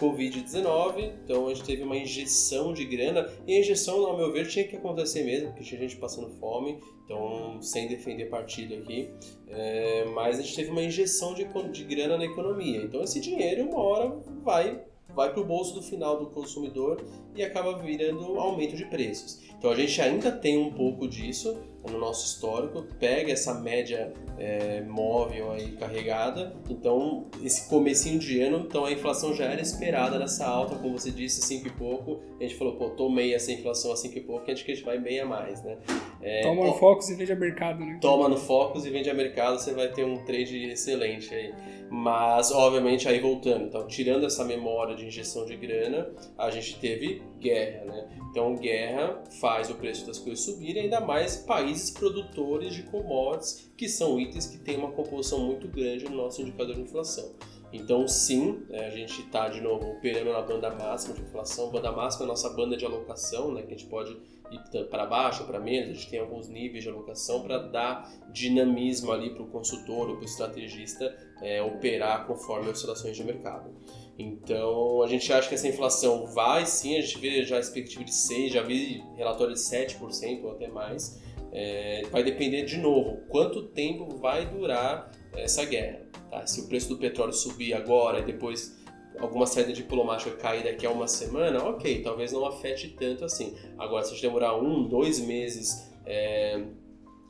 Covid-19, 0.00 1.12
então 1.24 1.46
a 1.46 1.54
gente 1.54 1.64
teve 1.64 1.82
uma 1.82 1.96
injeção 1.96 2.72
de 2.72 2.84
grana, 2.84 3.28
e 3.46 3.54
a 3.54 3.60
injeção, 3.60 4.04
ao 4.04 4.16
meu 4.16 4.32
ver, 4.32 4.48
tinha 4.48 4.66
que 4.66 4.74
acontecer 4.74 5.22
mesmo, 5.22 5.48
porque 5.48 5.62
tinha 5.62 5.80
gente 5.80 5.96
passando 5.96 6.30
fome, 6.40 6.80
então 7.04 7.60
sem 7.60 7.86
defender 7.86 8.24
partido 8.30 8.74
aqui, 8.74 9.10
é, 9.48 10.06
mas 10.06 10.38
a 10.38 10.42
gente 10.42 10.56
teve 10.56 10.70
uma 10.70 10.82
injeção 10.82 11.34
de, 11.34 11.44
de 11.70 11.84
grana 11.84 12.16
na 12.16 12.24
economia, 12.24 12.82
então 12.82 13.02
esse 13.02 13.20
dinheiro 13.20 13.68
uma 13.68 13.80
hora 13.80 14.16
vai 14.42 14.80
vai 15.14 15.30
para 15.30 15.42
o 15.42 15.44
bolso 15.44 15.74
do 15.74 15.82
final 15.82 16.18
do 16.18 16.30
consumidor 16.30 17.04
e 17.34 17.42
acaba 17.42 17.78
virando 17.78 18.40
aumento 18.40 18.74
de 18.74 18.86
preços. 18.86 19.40
Então 19.58 19.70
a 19.70 19.74
gente 19.76 20.00
ainda 20.00 20.32
tem 20.32 20.56
um 20.56 20.72
pouco 20.72 21.06
disso, 21.06 21.58
no 21.90 21.98
nosso 21.98 22.26
histórico, 22.26 22.86
pega 22.98 23.32
essa 23.32 23.54
média 23.54 24.12
é, 24.38 24.80
móvel 24.82 25.52
aí 25.52 25.72
carregada, 25.72 26.54
então 26.70 27.26
esse 27.42 27.68
comecinho 27.68 28.18
de 28.18 28.40
ano, 28.40 28.58
então 28.66 28.84
a 28.84 28.92
inflação 28.92 29.34
já 29.34 29.44
era 29.44 29.60
esperada 29.60 30.18
nessa 30.18 30.46
alta, 30.46 30.76
como 30.76 30.98
você 30.98 31.10
disse, 31.10 31.42
5 31.42 31.66
e 31.66 31.70
pouco, 31.70 32.20
a 32.38 32.42
gente 32.42 32.54
falou, 32.54 32.76
pô, 32.76 32.90
tomei 32.90 33.34
essa 33.34 33.50
inflação 33.52 33.92
a 33.92 33.96
5 33.96 34.16
e 34.16 34.20
pouco, 34.20 34.44
que 34.44 34.50
a 34.50 34.54
gente 34.54 34.82
vai 34.82 34.98
bem 34.98 35.20
a 35.20 35.26
mais, 35.26 35.62
né? 35.62 35.76
É, 36.20 36.42
toma 36.42 36.66
no 36.66 36.74
Focus 36.74 37.08
e 37.10 37.14
vende 37.14 37.32
a 37.32 37.36
mercado, 37.36 37.84
né? 37.84 37.98
Toma 38.00 38.28
no 38.28 38.36
Focus 38.36 38.84
e 38.84 38.90
vende 38.90 39.10
a 39.10 39.14
mercado, 39.14 39.58
você 39.58 39.72
vai 39.72 39.88
ter 39.88 40.04
um 40.04 40.24
trade 40.24 40.70
excelente 40.70 41.34
aí. 41.34 41.52
Mas, 41.90 42.50
obviamente, 42.50 43.06
aí 43.06 43.20
voltando, 43.20 43.64
então, 43.66 43.86
tirando 43.86 44.24
essa 44.24 44.44
memória 44.44 44.94
de 44.94 45.04
injeção 45.04 45.44
de 45.44 45.56
grana, 45.56 46.10
a 46.38 46.50
gente 46.50 46.78
teve 46.78 47.20
guerra, 47.42 47.84
né? 47.84 48.08
Então, 48.30 48.54
guerra 48.54 49.22
faz 49.40 49.68
o 49.68 49.74
preço 49.74 50.06
das 50.06 50.18
coisas 50.18 50.44
subirem, 50.44 50.84
ainda 50.84 51.00
mais 51.00 51.36
países 51.36 51.90
produtores 51.90 52.74
de 52.74 52.84
commodities, 52.84 53.70
que 53.76 53.88
são 53.88 54.18
itens 54.18 54.46
que 54.46 54.58
têm 54.58 54.78
uma 54.78 54.92
composição 54.92 55.40
muito 55.40 55.68
grande 55.68 56.04
no 56.04 56.16
nosso 56.16 56.40
indicador 56.40 56.74
de 56.74 56.82
inflação. 56.82 57.34
Então, 57.72 58.06
sim, 58.06 58.62
é, 58.70 58.86
a 58.86 58.90
gente 58.90 59.22
está, 59.22 59.48
de 59.48 59.60
novo, 59.60 59.86
operando 59.92 60.30
na 60.30 60.42
banda 60.42 60.70
máxima 60.70 61.14
de 61.14 61.22
inflação. 61.22 61.70
Banda 61.70 61.90
máxima 61.90 62.24
é 62.24 62.26
a 62.26 62.28
nossa 62.28 62.50
banda 62.50 62.76
de 62.76 62.84
alocação, 62.84 63.52
né, 63.52 63.62
que 63.62 63.74
a 63.74 63.76
gente 63.76 63.88
pode 63.88 64.16
ir 64.50 64.84
para 64.90 65.06
baixo 65.06 65.44
para 65.44 65.58
menos, 65.58 65.90
a 65.90 65.92
gente 65.94 66.10
tem 66.10 66.20
alguns 66.20 66.48
níveis 66.48 66.84
de 66.84 66.90
alocação 66.90 67.42
para 67.42 67.58
dar 67.58 68.12
dinamismo 68.30 69.10
ali 69.10 69.30
para 69.30 69.42
o 69.42 69.46
consultor 69.46 70.10
ou 70.10 70.16
para 70.16 70.22
o 70.22 70.26
estrategista 70.26 71.16
é, 71.40 71.62
operar 71.62 72.26
conforme 72.26 72.70
as 72.70 72.78
oscilações 72.78 73.16
de 73.16 73.24
mercado. 73.24 73.70
Então, 74.18 75.02
a 75.02 75.06
gente 75.06 75.32
acha 75.32 75.48
que 75.48 75.54
essa 75.54 75.66
inflação 75.66 76.26
vai 76.26 76.66
sim, 76.66 76.96
a 76.96 77.00
gente 77.00 77.18
vê 77.18 77.44
já 77.44 77.56
a 77.56 77.58
perspectiva 77.58 78.04
de 78.04 78.14
6, 78.14 78.52
já 78.52 78.62
vi 78.62 79.02
relatório 79.16 79.54
de 79.54 79.60
7% 79.60 80.44
ou 80.44 80.52
até 80.52 80.68
mais. 80.68 81.20
É, 81.50 82.02
vai 82.10 82.22
depender 82.22 82.64
de 82.64 82.78
novo 82.78 83.22
quanto 83.28 83.62
tempo 83.68 84.16
vai 84.16 84.46
durar 84.46 85.10
essa 85.34 85.64
guerra. 85.64 86.00
Tá? 86.30 86.46
Se 86.46 86.60
o 86.60 86.68
preço 86.68 86.88
do 86.88 86.98
petróleo 86.98 87.32
subir 87.32 87.74
agora 87.74 88.20
e 88.20 88.24
depois 88.24 88.80
alguma 89.18 89.46
saída 89.46 89.72
diplomática 89.72 90.34
cair 90.36 90.64
daqui 90.64 90.86
a 90.86 90.90
uma 90.90 91.06
semana, 91.06 91.62
ok, 91.62 92.02
talvez 92.02 92.32
não 92.32 92.44
afete 92.46 92.88
tanto 92.88 93.24
assim. 93.24 93.54
Agora, 93.78 94.02
se 94.02 94.10
a 94.10 94.14
gente 94.14 94.22
demorar 94.22 94.56
um, 94.56 94.88
dois 94.88 95.20
meses 95.20 95.92
é, 96.06 96.62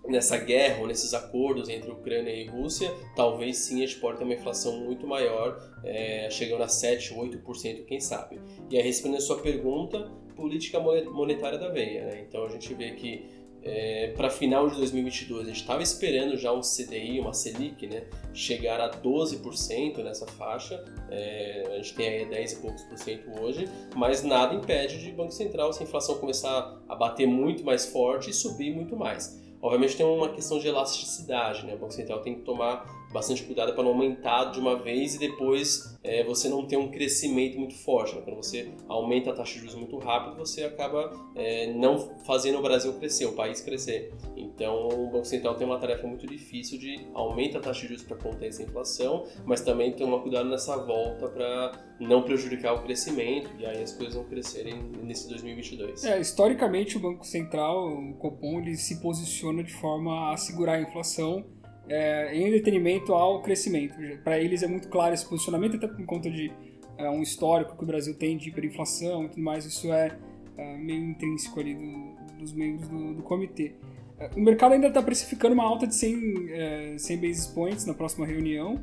nessa 0.06 0.36
guerra 0.36 0.80
ou 0.80 0.86
nesses 0.86 1.14
acordos 1.14 1.68
entre 1.68 1.90
Ucrânia 1.90 2.32
e 2.32 2.46
Rússia, 2.46 2.92
talvez 3.14 3.58
sim 3.58 3.82
a 3.82 3.86
gente 3.86 4.00
pode 4.00 4.18
ter 4.18 4.24
uma 4.24 4.34
inflação 4.34 4.80
muito 4.80 5.06
maior, 5.06 5.60
é, 5.84 6.28
chegando 6.30 6.62
a 6.62 6.68
7, 6.68 7.14
8%, 7.14 7.84
quem 7.84 8.00
sabe. 8.00 8.40
E 8.70 8.76
aí, 8.76 8.82
respondendo 8.82 9.18
a 9.18 9.22
sua 9.22 9.38
pergunta, 9.38 10.10
política 10.34 10.80
monetária 10.80 11.58
da 11.58 11.68
veia. 11.68 12.06
Né? 12.06 12.24
Então, 12.28 12.44
a 12.44 12.48
gente 12.48 12.72
vê 12.74 12.90
que 12.92 13.42
é, 13.64 14.08
para 14.16 14.28
final 14.28 14.68
de 14.68 14.76
2022, 14.76 15.42
a 15.42 15.44
gente 15.46 15.60
estava 15.60 15.82
esperando 15.82 16.36
já 16.36 16.52
um 16.52 16.60
CDI, 16.60 17.20
uma 17.20 17.32
Selic, 17.32 17.86
né, 17.86 18.04
chegar 18.34 18.80
a 18.80 18.90
12% 18.90 20.02
nessa 20.02 20.26
faixa. 20.26 20.84
É, 21.08 21.62
a 21.70 21.76
gente 21.76 21.94
tem 21.94 22.08
aí 22.08 22.26
10 22.26 22.52
e 22.52 22.56
poucos 22.56 22.82
por 22.82 22.98
cento 22.98 23.40
hoje, 23.40 23.68
mas 23.94 24.24
nada 24.24 24.54
impede 24.54 24.98
de 24.98 25.12
Banco 25.12 25.30
Central, 25.30 25.72
se 25.72 25.82
a 25.82 25.86
inflação 25.86 26.18
começar 26.18 26.82
a 26.88 26.96
bater 26.96 27.26
muito 27.26 27.64
mais 27.64 27.86
forte 27.86 28.30
e 28.30 28.32
subir 28.32 28.74
muito 28.74 28.96
mais. 28.96 29.40
Obviamente 29.62 29.96
tem 29.96 30.04
uma 30.04 30.28
questão 30.28 30.58
de 30.58 30.66
elasticidade, 30.66 31.64
né? 31.64 31.74
O 31.74 31.78
Banco 31.78 31.92
Central 31.92 32.20
tem 32.20 32.34
que 32.34 32.40
tomar 32.40 32.84
bastante 33.12 33.42
cuidado 33.44 33.74
para 33.74 33.82
não 33.82 33.90
aumentar 33.90 34.46
de 34.46 34.58
uma 34.58 34.76
vez 34.76 35.14
e 35.14 35.18
depois 35.18 35.98
é, 36.02 36.24
você 36.24 36.48
não 36.48 36.66
ter 36.66 36.76
um 36.76 36.90
crescimento 36.90 37.58
muito 37.58 37.74
forte. 37.74 38.14
Né? 38.16 38.22
Quando 38.22 38.36
você 38.36 38.72
aumenta 38.88 39.30
a 39.30 39.34
taxa 39.34 39.52
de 39.54 39.58
juros 39.60 39.74
muito 39.74 39.98
rápido, 39.98 40.36
você 40.36 40.64
acaba 40.64 41.12
é, 41.34 41.72
não 41.74 41.98
fazendo 42.24 42.58
o 42.58 42.62
Brasil 42.62 42.92
crescer, 42.94 43.26
o 43.26 43.32
país 43.32 43.60
crescer. 43.60 44.12
Então, 44.36 44.88
o 44.88 45.10
Banco 45.10 45.24
Central 45.24 45.54
tem 45.54 45.66
uma 45.66 45.78
tarefa 45.78 46.06
muito 46.06 46.26
difícil 46.26 46.78
de 46.78 47.06
aumentar 47.14 47.58
a 47.58 47.62
taxa 47.62 47.82
de 47.82 47.88
juros 47.88 48.02
para 48.02 48.16
conter 48.16 48.48
essa 48.48 48.62
inflação, 48.62 49.26
mas 49.44 49.60
também 49.60 49.92
tomar 49.92 50.20
cuidado 50.20 50.48
nessa 50.48 50.76
volta 50.76 51.28
para 51.28 51.72
não 52.00 52.22
prejudicar 52.22 52.74
o 52.74 52.82
crescimento 52.82 53.50
e 53.58 53.66
aí 53.66 53.82
as 53.82 53.92
coisas 53.92 54.14
vão 54.14 54.24
crescerem 54.24 54.74
nesse 55.02 55.28
2022. 55.28 56.04
É, 56.04 56.20
historicamente, 56.20 56.96
o 56.96 57.00
Banco 57.00 57.24
Central, 57.24 57.88
o 57.88 58.14
Copom, 58.14 58.60
ele 58.60 58.76
se 58.76 59.00
posiciona 59.00 59.62
de 59.62 59.72
forma 59.72 60.32
a 60.32 60.36
segurar 60.36 60.74
a 60.74 60.80
inflação 60.80 61.44
é, 61.88 62.34
em 62.36 62.50
detrimento 62.50 63.14
ao 63.14 63.42
crescimento. 63.42 63.94
Para 64.22 64.38
eles 64.38 64.62
é 64.62 64.66
muito 64.66 64.88
claro 64.88 65.14
esse 65.14 65.26
posicionamento, 65.26 65.76
até 65.76 65.86
por 65.86 66.04
conta 66.04 66.30
de 66.30 66.52
é, 66.98 67.08
um 67.10 67.22
histórico 67.22 67.76
que 67.76 67.82
o 67.82 67.86
Brasil 67.86 68.14
tem 68.14 68.36
de 68.36 68.48
hiperinflação 68.48 69.24
e 69.24 69.28
tudo 69.28 69.42
mais, 69.42 69.64
isso 69.64 69.92
é, 69.92 70.16
é 70.56 70.76
meio 70.76 71.04
intrínseco 71.04 71.60
ali 71.60 71.74
do, 71.74 72.38
dos 72.38 72.52
membros 72.52 72.88
do, 72.88 73.14
do 73.14 73.22
comitê. 73.22 73.74
É, 74.18 74.30
o 74.36 74.40
mercado 74.40 74.72
ainda 74.72 74.88
está 74.88 75.02
precificando 75.02 75.54
uma 75.54 75.64
alta 75.64 75.86
de 75.86 75.94
100, 75.94 76.50
é, 76.50 76.94
100 76.98 77.16
basis 77.18 77.46
points 77.46 77.86
na 77.86 77.94
próxima 77.94 78.26
reunião. 78.26 78.82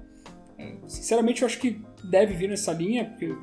É, 0.57 0.73
sinceramente, 0.87 1.41
eu 1.41 1.45
acho 1.45 1.59
que 1.59 1.81
deve 2.03 2.33
vir 2.33 2.49
nessa 2.49 2.73
linha, 2.73 3.05
porque 3.05 3.33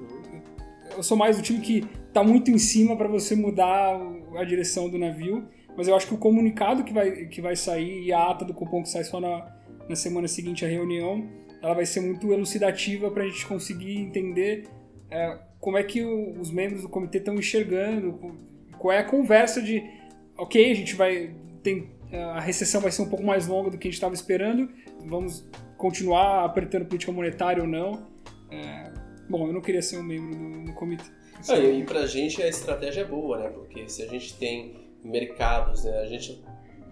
eu 0.95 1.03
sou 1.03 1.17
mais 1.17 1.37
do 1.37 1.43
time 1.43 1.61
que 1.61 1.85
está 2.09 2.23
muito 2.23 2.51
em 2.51 2.59
cima 2.59 2.97
para 2.97 3.09
você 3.09 3.35
mudar 3.35 3.99
a 4.37 4.45
direção 4.45 4.89
do 4.89 4.99
navio. 4.99 5.47
Mas 5.77 5.89
eu 5.89 5.95
acho 5.95 6.07
que 6.07 6.15
o 6.15 6.19
comunicado 6.19 6.85
que 6.85 6.93
vai, 6.93 7.27
que 7.27 7.41
vai 7.41 7.55
sair 7.55 8.05
e 8.05 8.13
a 8.13 8.31
ata 8.31 8.45
do 8.45 8.55
cupom 8.55 8.83
que 8.83 8.89
sai 8.89 9.05
só 9.05 9.21
na, 9.21 9.55
na 9.89 9.97
semana 9.97 10.27
seguinte 10.27 10.65
à 10.65 10.69
reunião, 10.69 11.29
ela 11.63 11.75
vai 11.75 11.85
ser 11.85 12.01
muito 12.01 12.33
elucidativa 12.33 13.11
para 13.11 13.25
a 13.25 13.29
gente 13.29 13.47
conseguir 13.47 13.99
entender 13.99 14.65
é, 15.11 15.39
como 15.61 15.77
é 15.77 15.83
que 15.83 16.03
o, 16.03 16.41
os 16.41 16.51
membros 16.51 16.83
do 16.83 16.89
comitê 16.89 17.19
estão 17.19 17.35
enxergando, 17.35 18.39
qual 18.79 18.93
é 18.93 18.99
a 18.99 19.05
conversa 19.05 19.61
de, 19.61 19.83
ok, 20.37 20.71
a 20.71 20.75
gente 20.75 20.95
vai 20.95 21.35
tem, 21.63 21.91
a 22.13 22.41
recessão 22.41 22.81
vai 22.81 22.93
ser 22.93 23.03
um 23.03 23.09
pouco 23.09 23.25
mais 23.25 23.47
longa 23.47 23.71
do 23.71 23.79
que 23.79 23.89
a 23.89 23.91
gente 23.91 23.97
estava 23.99 24.15
esperando, 24.15 24.69
vamos 25.05 25.49
continuar 25.77 26.45
apertando 26.45 26.87
política 26.87 27.11
monetária 27.11 27.63
ou 27.63 27.69
não. 27.69 28.07
É, 28.51 28.93
bom, 29.29 29.49
eu 29.49 29.53
não 29.53 29.61
queria 29.61 29.83
ser 29.83 29.99
um 29.99 30.03
membro 30.03 30.39
do, 30.39 30.65
do 30.65 30.73
comitê. 30.75 31.05
Ah, 31.49 31.59
e 31.59 31.85
pra 31.85 32.07
gente 32.07 32.43
a 32.43 32.49
estratégia 32.49 33.03
é 33.03 33.05
boa, 33.05 33.39
né? 33.39 33.49
Porque 33.51 33.89
se 33.89 34.03
a 34.03 34.07
gente 34.07 34.35
tem 34.39 34.86
mercados, 35.07 35.85
né? 35.85 35.99
A 36.01 36.07
gente 36.07 36.43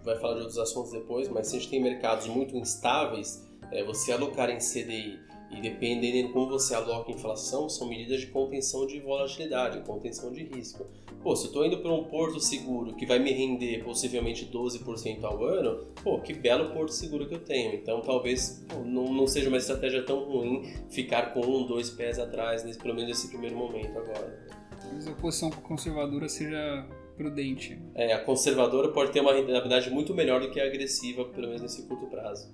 vai 0.04 0.16
falar 0.18 0.34
de 0.34 0.40
outros 0.40 0.58
assuntos 0.58 0.92
depois, 0.92 1.28
mas 1.28 1.48
se 1.48 1.56
a 1.56 1.58
gente 1.58 1.70
tem 1.70 1.82
mercados 1.82 2.26
muito 2.26 2.56
instáveis, 2.56 3.48
é, 3.72 3.82
você 3.82 4.12
alocar 4.12 4.50
em 4.50 4.58
CDI 4.58 5.18
e 5.50 5.60
dependendo 5.60 6.28
de 6.28 6.32
como 6.32 6.48
você 6.48 6.74
aloca 6.74 7.12
a 7.12 7.14
inflação, 7.14 7.68
são 7.68 7.88
medidas 7.88 8.20
de 8.20 8.26
contenção 8.26 8.86
de 8.86 8.98
volatilidade, 8.98 9.80
contenção 9.86 10.32
de 10.32 10.42
risco. 10.44 10.86
Pô, 11.22 11.34
se 11.36 11.44
eu 11.44 11.48
estou 11.48 11.64
indo 11.64 11.78
para 11.78 11.92
um 11.92 12.04
porto 12.04 12.40
seguro 12.40 12.94
que 12.94 13.06
vai 13.06 13.18
me 13.18 13.32
render 13.32 13.84
possivelmente 13.84 14.46
12% 14.46 15.22
ao 15.22 15.44
ano, 15.44 15.86
pô, 16.02 16.18
que 16.20 16.34
belo 16.34 16.72
porto 16.72 16.92
seguro 16.92 17.26
que 17.28 17.34
eu 17.34 17.38
tenho. 17.38 17.74
Então 17.74 18.00
talvez 18.00 18.64
pô, 18.68 18.80
não, 18.80 19.12
não 19.12 19.26
seja 19.26 19.48
uma 19.48 19.58
estratégia 19.58 20.04
tão 20.04 20.24
ruim 20.24 20.64
ficar 20.90 21.32
com 21.32 21.40
um, 21.40 21.66
dois 21.66 21.88
pés 21.88 22.18
atrás, 22.18 22.64
nesse, 22.64 22.78
pelo 22.78 22.94
menos 22.94 23.10
nesse 23.10 23.28
primeiro 23.28 23.56
momento 23.56 23.96
agora. 23.96 24.48
Talvez 24.80 25.06
a 25.06 25.12
posição 25.12 25.50
conservadora 25.50 26.28
seja 26.28 26.86
prudente. 27.16 27.78
É, 27.94 28.12
a 28.12 28.18
conservadora 28.18 28.88
pode 28.88 29.12
ter 29.12 29.20
uma 29.20 29.32
rentabilidade 29.32 29.90
muito 29.90 30.14
melhor 30.14 30.40
do 30.40 30.50
que 30.50 30.60
a 30.60 30.66
agressiva, 30.66 31.24
pelo 31.24 31.46
menos 31.46 31.62
nesse 31.62 31.82
curto 31.82 32.06
prazo. 32.06 32.52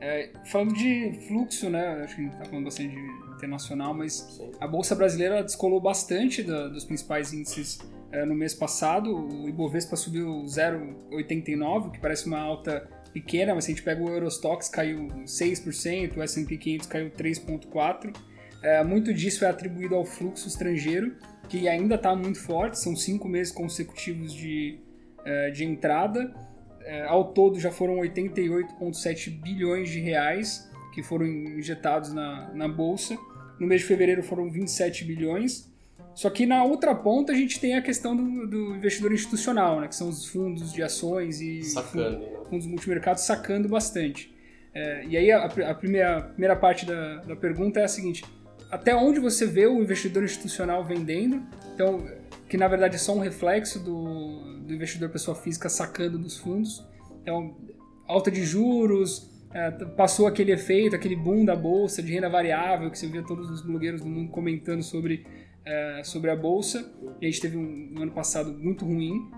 É, 0.00 0.30
falando 0.44 0.74
de 0.74 1.12
fluxo, 1.26 1.68
né? 1.68 2.02
Acho 2.04 2.14
que 2.14 2.20
a 2.20 2.24
gente 2.24 2.32
está 2.34 2.44
falando 2.44 2.64
bastante 2.64 2.94
de 2.94 3.28
internacional, 3.34 3.94
mas 3.94 4.12
Sim. 4.12 4.50
a 4.60 4.66
Bolsa 4.66 4.94
Brasileira 4.94 5.42
descolou 5.42 5.80
bastante 5.80 6.42
da, 6.42 6.68
dos 6.68 6.84
principais 6.84 7.32
índices 7.32 7.78
é, 8.12 8.24
no 8.24 8.34
mês 8.34 8.54
passado. 8.54 9.14
O 9.14 9.48
Ibovespa 9.48 9.96
subiu 9.96 10.44
0,89, 10.44 11.92
que 11.92 11.98
parece 11.98 12.26
uma 12.26 12.38
alta 12.38 12.88
pequena, 13.12 13.54
mas 13.54 13.64
se 13.64 13.72
a 13.72 13.74
gente 13.74 13.82
pega 13.82 14.02
o 14.02 14.08
Eurostox 14.08 14.68
caiu 14.68 15.08
6%, 15.24 16.16
o 16.16 16.22
S&P 16.22 16.56
500 16.56 16.86
caiu 16.86 17.10
3,4%. 17.10 18.14
É, 18.62 18.82
muito 18.82 19.14
disso 19.14 19.44
é 19.44 19.48
atribuído 19.48 19.94
ao 19.94 20.04
fluxo 20.04 20.48
estrangeiro, 20.48 21.14
que 21.48 21.68
ainda 21.68 21.94
está 21.94 22.14
muito 22.14 22.40
forte, 22.40 22.78
são 22.78 22.94
cinco 22.94 23.28
meses 23.28 23.52
consecutivos 23.52 24.32
de, 24.32 24.78
uh, 25.20 25.52
de 25.52 25.64
entrada. 25.64 26.34
Uh, 26.80 27.08
ao 27.08 27.32
todo 27.32 27.58
já 27.58 27.70
foram 27.70 27.96
88,7 27.96 29.30
bilhões 29.40 29.90
de 29.90 30.00
reais 30.00 30.68
que 30.94 31.02
foram 31.02 31.26
injetados 31.26 32.12
na, 32.12 32.52
na 32.54 32.68
bolsa. 32.68 33.16
No 33.58 33.66
mês 33.66 33.80
de 33.82 33.86
fevereiro 33.86 34.22
foram 34.22 34.50
27 34.50 35.04
bilhões. 35.04 35.68
Só 36.14 36.28
que 36.30 36.44
na 36.46 36.64
outra 36.64 36.94
ponta 36.94 37.32
a 37.32 37.36
gente 37.36 37.60
tem 37.60 37.76
a 37.76 37.82
questão 37.82 38.16
do, 38.16 38.46
do 38.46 38.74
investidor 38.74 39.12
institucional, 39.12 39.80
né, 39.80 39.86
que 39.86 39.94
são 39.94 40.08
os 40.08 40.26
fundos 40.26 40.72
de 40.72 40.82
ações 40.82 41.40
e 41.40 41.62
sacando, 41.62 42.18
fundos, 42.18 42.32
né? 42.32 42.44
fundos 42.50 42.66
multimercados 42.66 43.22
sacando 43.22 43.68
bastante. 43.68 44.34
É, 44.74 45.04
e 45.06 45.16
aí 45.16 45.30
a, 45.30 45.44
a, 45.44 45.74
primeira, 45.74 46.18
a 46.18 46.22
primeira 46.22 46.56
parte 46.56 46.84
da, 46.84 47.18
da 47.18 47.36
pergunta 47.36 47.78
é 47.78 47.84
a 47.84 47.88
seguinte: 47.88 48.24
até 48.70 48.94
onde 48.94 49.18
você 49.18 49.46
vê 49.46 49.66
o 49.66 49.80
investidor 49.80 50.24
institucional 50.24 50.84
vendendo, 50.84 51.42
então 51.74 52.06
que 52.48 52.56
na 52.56 52.66
verdade 52.66 52.96
é 52.96 52.98
só 52.98 53.14
um 53.14 53.18
reflexo 53.18 53.78
do, 53.78 54.60
do 54.60 54.74
investidor 54.74 55.10
pessoa 55.10 55.36
física 55.36 55.68
sacando 55.68 56.18
dos 56.18 56.38
fundos. 56.38 56.82
Então, 57.22 57.56
alta 58.06 58.30
de 58.30 58.42
juros, 58.44 59.30
é, 59.52 59.70
passou 59.70 60.26
aquele 60.26 60.52
efeito, 60.52 60.96
aquele 60.96 61.16
boom 61.16 61.44
da 61.44 61.54
bolsa 61.54 62.02
de 62.02 62.12
renda 62.12 62.28
variável 62.28 62.90
que 62.90 62.98
você 62.98 63.06
via 63.06 63.22
todos 63.22 63.50
os 63.50 63.60
blogueiros 63.62 64.00
do 64.00 64.06
mundo 64.06 64.30
comentando 64.30 64.82
sobre, 64.82 65.26
é, 65.64 66.02
sobre 66.04 66.30
a 66.30 66.36
bolsa. 66.36 66.90
E 67.20 67.26
a 67.26 67.30
gente 67.30 67.40
teve 67.40 67.56
um, 67.56 67.94
um 67.96 68.02
ano 68.02 68.12
passado 68.12 68.50
muito 68.52 68.84
ruim. 68.84 69.30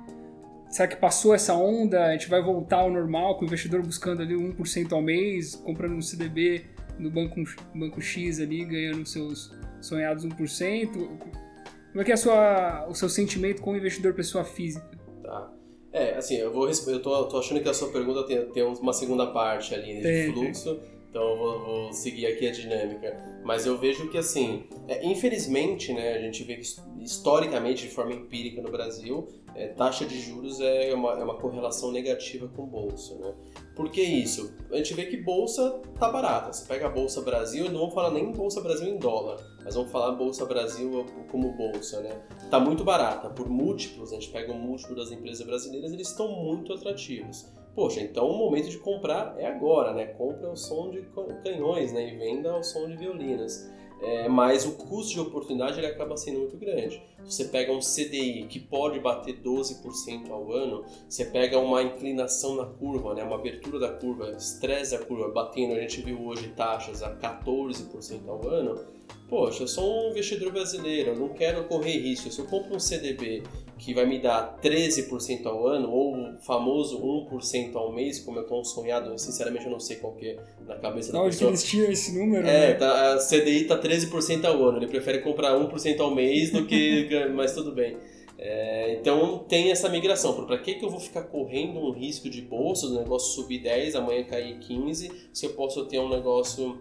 será 0.69 0.87
que 0.87 0.97
passou 0.97 1.35
essa 1.35 1.55
onda? 1.55 2.07
A 2.07 2.13
gente 2.13 2.29
vai 2.29 2.43
voltar 2.43 2.79
ao 2.79 2.91
normal 2.91 3.37
com 3.37 3.43
o 3.43 3.47
investidor 3.47 3.83
buscando 3.83 4.23
ali 4.23 4.35
1% 4.35 4.93
ao 4.93 5.03
mês, 5.03 5.57
comprando 5.57 5.95
um 5.95 6.03
CDB 6.03 6.65
no 7.01 7.11
banco, 7.11 7.37
banco 7.75 8.01
X 8.01 8.41
ali, 8.41 8.65
ganhando 8.65 9.07
seus 9.07 9.53
sonhados 9.81 10.25
1%? 10.25 10.93
Como 10.93 12.01
é 12.01 12.05
que 12.05 12.13
é 12.13 12.17
sua, 12.17 12.87
o 12.89 12.95
seu 12.95 13.09
sentimento 13.09 13.61
com 13.63 13.73
o 13.73 13.77
investidor 13.77 14.15
pessoa 14.15 14.45
física? 14.45 14.89
Tá. 15.23 15.53
É, 15.93 16.15
assim, 16.15 16.37
eu 16.37 16.53
vou 16.53 16.69
eu 16.69 17.03
tô, 17.03 17.25
tô 17.25 17.39
achando 17.39 17.61
que 17.61 17.69
a 17.69 17.75
sua 17.75 17.89
pergunta 17.89 18.25
tem, 18.25 18.47
tem 18.53 18.63
uma 18.63 18.93
segunda 18.93 19.27
parte 19.27 19.75
ali 19.75 19.97
de 19.97 20.03
tem, 20.03 20.33
fluxo. 20.33 20.77
Tem 20.77 21.01
então 21.11 21.29
eu 21.29 21.37
vou, 21.37 21.65
vou, 21.65 21.93
seguir 21.93 22.27
aqui 22.27 22.47
a 22.47 22.53
dinâmica. 22.53 23.21
Mas 23.45 23.67
eu 23.67 23.77
vejo 23.77 24.09
que, 24.09 24.17
assim, 24.17 24.65
é, 24.87 25.05
infelizmente, 25.05 25.93
né, 25.93 26.15
a 26.15 26.21
gente 26.21 26.45
vê 26.45 26.55
que 26.55 26.67
historicamente, 27.01 27.89
de 27.89 27.93
forma 27.93 28.13
empírica 28.13 28.63
no 28.63 28.71
Brasil, 28.71 29.27
é, 29.57 29.67
taxa 29.69 30.05
de 30.05 30.21
juros 30.21 30.61
é 30.61 30.95
uma, 30.95 31.19
é 31.19 31.25
uma 31.25 31.35
correlação 31.35 31.91
negativa 31.91 32.49
com 32.49 32.65
bolsa. 32.65 33.17
Né? 33.17 33.35
Por 33.81 33.91
que 33.91 34.03
isso? 34.03 34.53
A 34.71 34.77
gente 34.77 34.93
vê 34.93 35.07
que 35.07 35.17
bolsa 35.17 35.81
tá 35.99 36.11
barata. 36.11 36.53
Você 36.53 36.67
pega 36.69 36.85
a 36.85 36.91
Bolsa 36.91 37.23
Brasil, 37.23 37.65
não 37.73 37.81
vamos 37.81 37.95
falar 37.95 38.11
nem 38.11 38.31
Bolsa 38.31 38.61
Brasil 38.61 38.87
em 38.87 38.99
dólar, 38.99 39.39
mas 39.65 39.75
vamos 39.75 39.91
falar 39.91 40.13
Bolsa 40.13 40.45
Brasil 40.45 41.07
como 41.31 41.51
bolsa. 41.53 42.03
Né? 42.03 42.11
Tá 42.51 42.61
muito 42.61 42.85
barata. 42.85 43.31
Por 43.31 43.49
múltiplos, 43.49 44.13
a 44.13 44.17
gente 44.17 44.29
pega 44.29 44.53
o 44.53 44.55
múltiplo 44.55 44.95
das 44.95 45.11
empresas 45.11 45.47
brasileiras, 45.47 45.95
eles 45.95 46.09
estão 46.09 46.29
muito 46.29 46.75
atrativos. 46.75 47.51
Poxa, 47.75 48.03
então 48.03 48.29
o 48.29 48.37
momento 48.37 48.69
de 48.69 48.77
comprar 48.77 49.35
é 49.39 49.47
agora, 49.47 49.95
né? 49.95 50.05
Compra 50.09 50.49
ao 50.49 50.57
som 50.57 50.91
de 50.91 51.01
canhões, 51.43 51.91
né? 51.91 52.07
E 52.07 52.19
venda 52.19 52.53
ao 52.53 52.63
som 52.63 52.87
de 52.87 52.99
violinos. 52.99 53.67
É, 54.03 54.29
mas 54.29 54.65
o 54.65 54.73
custo 54.73 55.13
de 55.13 55.21
oportunidade 55.21 55.79
ele 55.79 55.87
acaba 55.87 56.17
sendo 56.17 56.39
muito 56.39 56.57
grande. 56.57 57.03
Você 57.23 57.45
pega 57.45 57.71
um 57.71 57.81
CDI 57.81 58.47
que 58.49 58.59
pode 58.59 58.99
bater 58.99 59.41
12% 59.43 60.31
ao 60.31 60.53
ano, 60.53 60.85
você 61.09 61.27
pega 61.27 61.59
uma 61.59 61.83
inclinação 61.83 62.57
na 62.57 62.65
curva, 62.65 63.15
né, 63.15 63.23
uma 63.23 63.37
abertura 63.37 63.79
da 63.79 63.93
curva, 63.93 64.31
estresse 64.31 64.97
da 64.97 65.05
curva, 65.05 65.29
batendo, 65.29 65.75
a 65.75 65.81
gente 65.81 66.01
viu 66.01 66.19
hoje 66.27 66.49
taxas 66.57 67.03
a 67.03 67.15
14% 67.15 68.27
ao 68.27 68.49
ano. 68.49 68.81
Poxa, 69.29 69.63
eu 69.63 69.69
sou 69.69 70.09
um 70.09 70.11
investidor 70.11 70.51
brasileiro, 70.51 71.11
eu 71.11 71.17
não 71.17 71.29
quero 71.29 71.65
correr 71.65 71.99
risco. 71.99 72.31
Se 72.33 72.41
eu 72.41 72.47
compro 72.47 72.75
um 72.75 72.81
CDB 72.81 73.45
que 73.81 73.95
vai 73.95 74.05
me 74.07 74.19
dar 74.19 74.59
13% 74.63 75.47
ao 75.47 75.67
ano, 75.67 75.91
ou 75.91 76.15
o 76.15 76.39
famoso 76.41 77.01
1% 77.01 77.75
ao 77.75 77.93
mês, 77.93 78.21
como 78.21 78.39
eu 78.39 78.43
estou 78.43 78.63
sonhado, 78.63 79.19
sinceramente 79.19 79.65
eu 79.65 79.73
não 79.73 79.81
sei 79.81 79.97
qual 79.97 80.13
que 80.13 80.29
é 80.29 80.37
na 80.67 80.77
cabeça 80.77 81.13
da 81.13 81.21
Onde 81.21 81.31
pessoa. 81.31 81.51
Eles 81.51 81.65
tiram 81.65 81.91
esse 81.91 82.17
número? 82.17 82.47
É, 82.47 82.69
né? 82.69 82.75
tá, 82.75 83.15
a 83.15 83.19
CDI 83.19 83.63
está 83.63 83.81
13% 83.81 84.45
ao 84.45 84.63
ano, 84.69 84.79
ele 84.79 84.87
prefere 84.87 85.21
comprar 85.21 85.59
1% 85.59 85.99
ao 85.99 86.15
mês 86.15 86.51
do 86.51 86.67
que... 86.67 87.09
mas 87.35 87.55
tudo 87.55 87.73
bem. 87.73 87.97
É, 88.43 88.95
então 88.95 89.45
tem 89.49 89.71
essa 89.71 89.89
migração. 89.89 90.47
Para 90.47 90.59
que, 90.59 90.75
que 90.75 90.85
eu 90.85 90.91
vou 90.91 91.01
ficar 91.01 91.25
correndo 91.25 91.79
um 91.79 91.91
risco 91.91 92.29
de 92.29 92.41
bolsa, 92.41 92.87
o 92.87 92.95
negócio 92.95 93.35
subir 93.35 93.63
10, 93.63 93.97
amanhã 93.97 94.25
cair 94.25 94.59
15, 94.59 95.11
se 95.33 95.47
eu 95.47 95.53
posso 95.55 95.85
ter 95.87 95.99
um 95.99 96.09
negócio, 96.09 96.79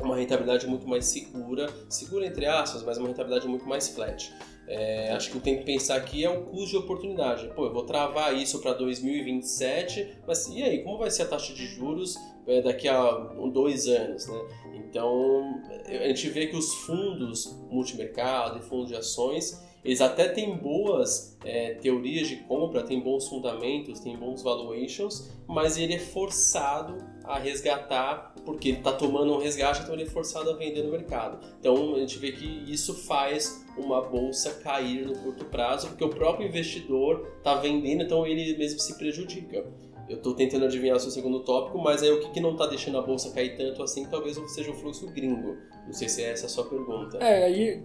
uma 0.00 0.16
rentabilidade 0.16 0.66
muito 0.66 0.88
mais 0.88 1.06
segura, 1.06 1.68
segura 1.88 2.26
entre 2.26 2.46
aspas, 2.46 2.82
mas 2.84 2.98
uma 2.98 3.08
rentabilidade 3.08 3.48
muito 3.48 3.68
mais 3.68 3.88
flat. 3.88 4.32
É, 4.70 5.10
acho 5.10 5.32
que 5.32 5.36
eu 5.36 5.40
tenho 5.40 5.58
que 5.58 5.64
pensar 5.64 5.96
aqui 5.96 6.24
é 6.24 6.30
o 6.30 6.42
custo 6.42 6.70
de 6.70 6.76
oportunidade. 6.76 7.50
Pô, 7.56 7.66
eu 7.66 7.72
vou 7.72 7.82
travar 7.82 8.36
isso 8.36 8.60
para 8.60 8.72
2027, 8.72 10.18
mas 10.24 10.46
e 10.46 10.62
aí, 10.62 10.84
como 10.84 10.96
vai 10.96 11.10
ser 11.10 11.22
a 11.22 11.26
taxa 11.26 11.52
de 11.52 11.66
juros 11.66 12.14
é, 12.46 12.62
daqui 12.62 12.86
a 12.86 13.10
dois 13.52 13.88
anos, 13.88 14.28
né? 14.28 14.40
Então, 14.76 15.60
a 15.86 16.06
gente 16.06 16.28
vê 16.28 16.46
que 16.46 16.56
os 16.56 16.72
fundos 16.72 17.52
multimercado 17.68 18.60
e 18.60 18.62
fundos 18.62 18.88
de 18.90 18.94
ações, 18.94 19.60
eles 19.84 20.00
até 20.00 20.28
têm 20.28 20.56
boas 20.56 21.36
é, 21.44 21.74
teorias 21.74 22.28
de 22.28 22.36
compra, 22.36 22.84
têm 22.84 23.00
bons 23.00 23.26
fundamentos, 23.26 23.98
têm 23.98 24.16
bons 24.16 24.40
valuations, 24.40 25.32
mas 25.48 25.76
ele 25.78 25.94
é 25.94 25.98
forçado 25.98 26.96
a 27.30 27.38
resgatar 27.38 28.34
porque 28.44 28.68
ele 28.68 28.78
está 28.78 28.92
tomando 28.92 29.32
um 29.32 29.38
resgate, 29.38 29.82
então 29.82 29.94
ele 29.94 30.04
é 30.04 30.06
forçado 30.06 30.50
a 30.50 30.54
vender 30.54 30.82
no 30.82 30.90
mercado. 30.90 31.38
Então 31.58 31.94
a 31.94 31.98
gente 32.00 32.18
vê 32.18 32.32
que 32.32 32.64
isso 32.66 32.94
faz 33.06 33.64
uma 33.76 34.02
bolsa 34.02 34.54
cair 34.62 35.06
no 35.06 35.16
curto 35.18 35.44
prazo, 35.44 35.88
porque 35.88 36.04
o 36.04 36.08
próprio 36.08 36.46
investidor 36.46 37.28
está 37.38 37.54
vendendo, 37.54 38.02
então 38.02 38.26
ele 38.26 38.56
mesmo 38.56 38.80
se 38.80 38.96
prejudica. 38.98 39.64
Eu 40.08 40.16
estou 40.16 40.34
tentando 40.34 40.64
adivinhar 40.64 40.96
o 40.96 41.00
seu 41.00 41.10
segundo 41.12 41.38
tópico, 41.44 41.78
mas 41.78 42.02
aí 42.02 42.10
o 42.10 42.18
que, 42.18 42.30
que 42.32 42.40
não 42.40 42.52
está 42.52 42.66
deixando 42.66 42.98
a 42.98 43.02
bolsa 43.02 43.32
cair 43.32 43.56
tanto 43.56 43.80
assim, 43.80 44.04
talvez 44.06 44.36
seja 44.52 44.72
o 44.72 44.74
fluxo 44.74 45.06
gringo. 45.12 45.56
Não 45.86 45.92
sei 45.92 46.08
se 46.08 46.24
é 46.24 46.32
essa 46.32 46.46
a 46.46 46.48
sua 46.48 46.64
pergunta. 46.64 47.18
É, 47.18 47.44
aí 47.44 47.84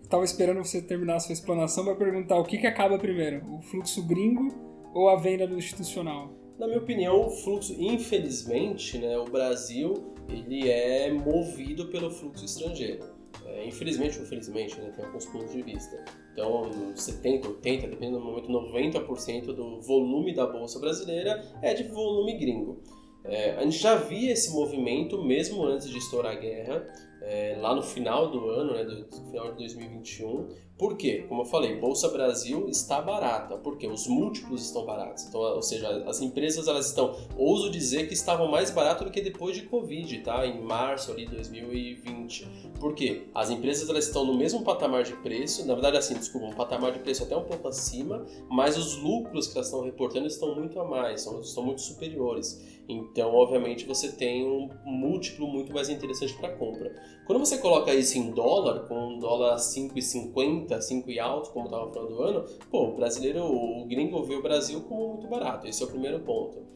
estava 0.00 0.22
é, 0.22 0.24
esperando 0.24 0.64
você 0.64 0.80
terminar 0.80 1.16
a 1.16 1.20
sua 1.20 1.34
explanação 1.34 1.84
para 1.84 1.94
perguntar 1.96 2.38
o 2.38 2.44
que, 2.44 2.56
que 2.56 2.66
acaba 2.66 2.98
primeiro, 2.98 3.44
o 3.54 3.60
fluxo 3.60 4.02
gringo 4.06 4.48
ou 4.94 5.10
a 5.10 5.16
venda 5.16 5.46
do 5.46 5.58
institucional? 5.58 6.39
Na 6.60 6.66
minha 6.66 6.78
opinião, 6.78 7.26
o 7.26 7.30
fluxo, 7.30 7.74
infelizmente, 7.78 8.98
né, 8.98 9.16
o 9.16 9.24
Brasil 9.24 10.12
ele 10.28 10.70
é 10.70 11.10
movido 11.10 11.86
pelo 11.86 12.10
fluxo 12.10 12.44
estrangeiro. 12.44 13.02
É, 13.46 13.66
infelizmente 13.66 14.18
ou 14.18 14.24
infelizmente, 14.24 14.78
né, 14.78 14.92
tem 14.94 15.06
alguns 15.06 15.24
pontos 15.24 15.54
de 15.54 15.62
vista. 15.62 16.04
Então, 16.34 16.70
70, 16.94 17.48
80, 17.48 17.86
dependendo 17.86 18.18
do 18.18 18.24
momento, 18.26 18.52
90% 18.52 19.54
do 19.54 19.80
volume 19.80 20.34
da 20.34 20.46
bolsa 20.46 20.78
brasileira 20.78 21.42
é 21.62 21.72
de 21.72 21.84
volume 21.84 22.36
gringo. 22.36 22.82
É, 23.24 23.52
a 23.52 23.62
gente 23.62 23.78
já 23.78 23.94
via 23.94 24.30
esse 24.30 24.52
movimento 24.52 25.24
mesmo 25.24 25.64
antes 25.64 25.88
de 25.88 25.96
estourar 25.96 26.32
a 26.32 26.38
guerra, 26.38 26.86
é, 27.22 27.56
lá 27.60 27.74
no 27.74 27.82
final 27.82 28.30
do 28.30 28.48
ano, 28.48 28.72
né, 28.72 28.84
do, 28.84 29.06
final 29.30 29.50
de 29.52 29.58
2021. 29.58 30.48
Por 30.78 30.96
quê? 30.96 31.26
Como 31.28 31.42
eu 31.42 31.44
falei, 31.44 31.78
Bolsa 31.78 32.08
Brasil 32.08 32.66
está 32.66 33.02
barata, 33.02 33.58
porque 33.58 33.86
os 33.86 34.06
múltiplos 34.06 34.64
estão 34.64 34.86
baratos. 34.86 35.24
Então, 35.24 35.38
ou 35.38 35.60
seja, 35.60 36.04
as 36.06 36.22
empresas 36.22 36.68
elas 36.68 36.86
estão, 36.86 37.14
ouso 37.36 37.70
dizer 37.70 38.08
que 38.08 38.14
estavam 38.14 38.50
mais 38.50 38.70
baratas 38.70 39.06
do 39.06 39.12
que 39.12 39.20
depois 39.20 39.54
de 39.54 39.64
Covid, 39.64 40.20
tá? 40.20 40.46
Em 40.46 40.62
março 40.62 41.12
ali 41.12 41.26
de 41.26 41.32
2020. 41.32 42.48
Por 42.80 42.94
quê? 42.94 43.26
As 43.34 43.50
empresas 43.50 43.90
elas 43.90 44.06
estão 44.06 44.24
no 44.24 44.32
mesmo 44.32 44.64
patamar 44.64 45.02
de 45.02 45.12
preço, 45.16 45.66
na 45.66 45.74
verdade 45.74 45.98
assim, 45.98 46.14
desculpa, 46.14 46.46
um 46.46 46.54
patamar 46.54 46.92
de 46.92 47.00
preço 47.00 47.24
até 47.24 47.36
um 47.36 47.44
pouco 47.44 47.68
acima, 47.68 48.24
mas 48.48 48.78
os 48.78 48.96
lucros 48.96 49.48
que 49.48 49.58
elas 49.58 49.66
estão 49.66 49.82
reportando 49.82 50.26
estão 50.26 50.54
muito 50.54 50.80
a 50.80 50.84
mais, 50.84 51.20
são, 51.20 51.40
estão 51.42 51.62
muito 51.62 51.82
superiores. 51.82 52.79
Então, 52.90 53.32
obviamente, 53.34 53.86
você 53.86 54.10
tem 54.10 54.44
um 54.44 54.68
múltiplo 54.84 55.46
muito 55.46 55.72
mais 55.72 55.88
interessante 55.88 56.34
para 56.34 56.56
compra. 56.56 56.92
Quando 57.24 57.38
você 57.38 57.58
coloca 57.58 57.94
isso 57.94 58.18
em 58.18 58.32
dólar, 58.32 58.88
com 58.88 59.14
um 59.14 59.18
dólar 59.20 59.56
5,50, 59.58 60.80
5 60.80 61.08
e 61.08 61.20
alto, 61.20 61.50
como 61.50 61.66
estava 61.66 61.88
falando 61.92 62.08
do 62.08 62.22
ano, 62.22 62.44
pô, 62.68 62.88
o 62.88 62.96
brasileiro, 62.96 63.44
o 63.44 63.86
gringo 63.86 64.20
vê 64.24 64.34
o 64.34 64.42
Brasil 64.42 64.80
como 64.82 65.10
muito 65.10 65.28
barato. 65.28 65.68
Esse 65.68 65.84
é 65.84 65.86
o 65.86 65.88
primeiro 65.88 66.18
ponto. 66.20 66.66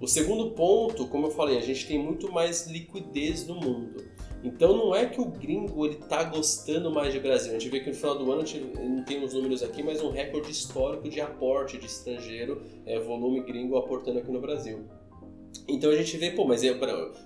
O 0.00 0.06
segundo 0.06 0.52
ponto, 0.52 1.08
como 1.08 1.26
eu 1.26 1.30
falei, 1.32 1.58
a 1.58 1.62
gente 1.62 1.88
tem 1.88 1.98
muito 1.98 2.30
mais 2.30 2.68
liquidez 2.68 3.44
no 3.46 3.56
mundo. 3.56 4.04
Então 4.44 4.76
não 4.76 4.94
é 4.94 5.06
que 5.06 5.20
o 5.20 5.24
gringo 5.24 5.86
ele 5.86 5.96
tá 5.96 6.22
gostando 6.22 6.92
mais 6.92 7.12
de 7.12 7.18
Brasil. 7.18 7.56
A 7.56 7.58
gente 7.58 7.70
vê 7.70 7.80
que 7.80 7.88
no 7.88 7.96
final 7.96 8.18
do 8.18 8.30
ano, 8.30 8.42
a 8.42 8.44
gente 8.44 8.78
não 8.78 9.02
tem 9.02 9.24
os 9.24 9.32
números 9.32 9.62
aqui, 9.62 9.82
mas 9.82 10.02
um 10.02 10.10
recorde 10.10 10.50
histórico 10.50 11.08
de 11.08 11.20
aporte 11.20 11.78
de 11.78 11.86
estrangeiro, 11.86 12.60
é, 12.84 13.00
volume 13.00 13.42
gringo 13.42 13.76
aportando 13.76 14.18
aqui 14.18 14.30
no 14.30 14.40
Brasil. 14.40 14.84
Então 15.66 15.90
a 15.90 15.96
gente 15.96 16.16
vê, 16.18 16.30
pô, 16.30 16.44
mas 16.44 16.62
é, 16.62 16.70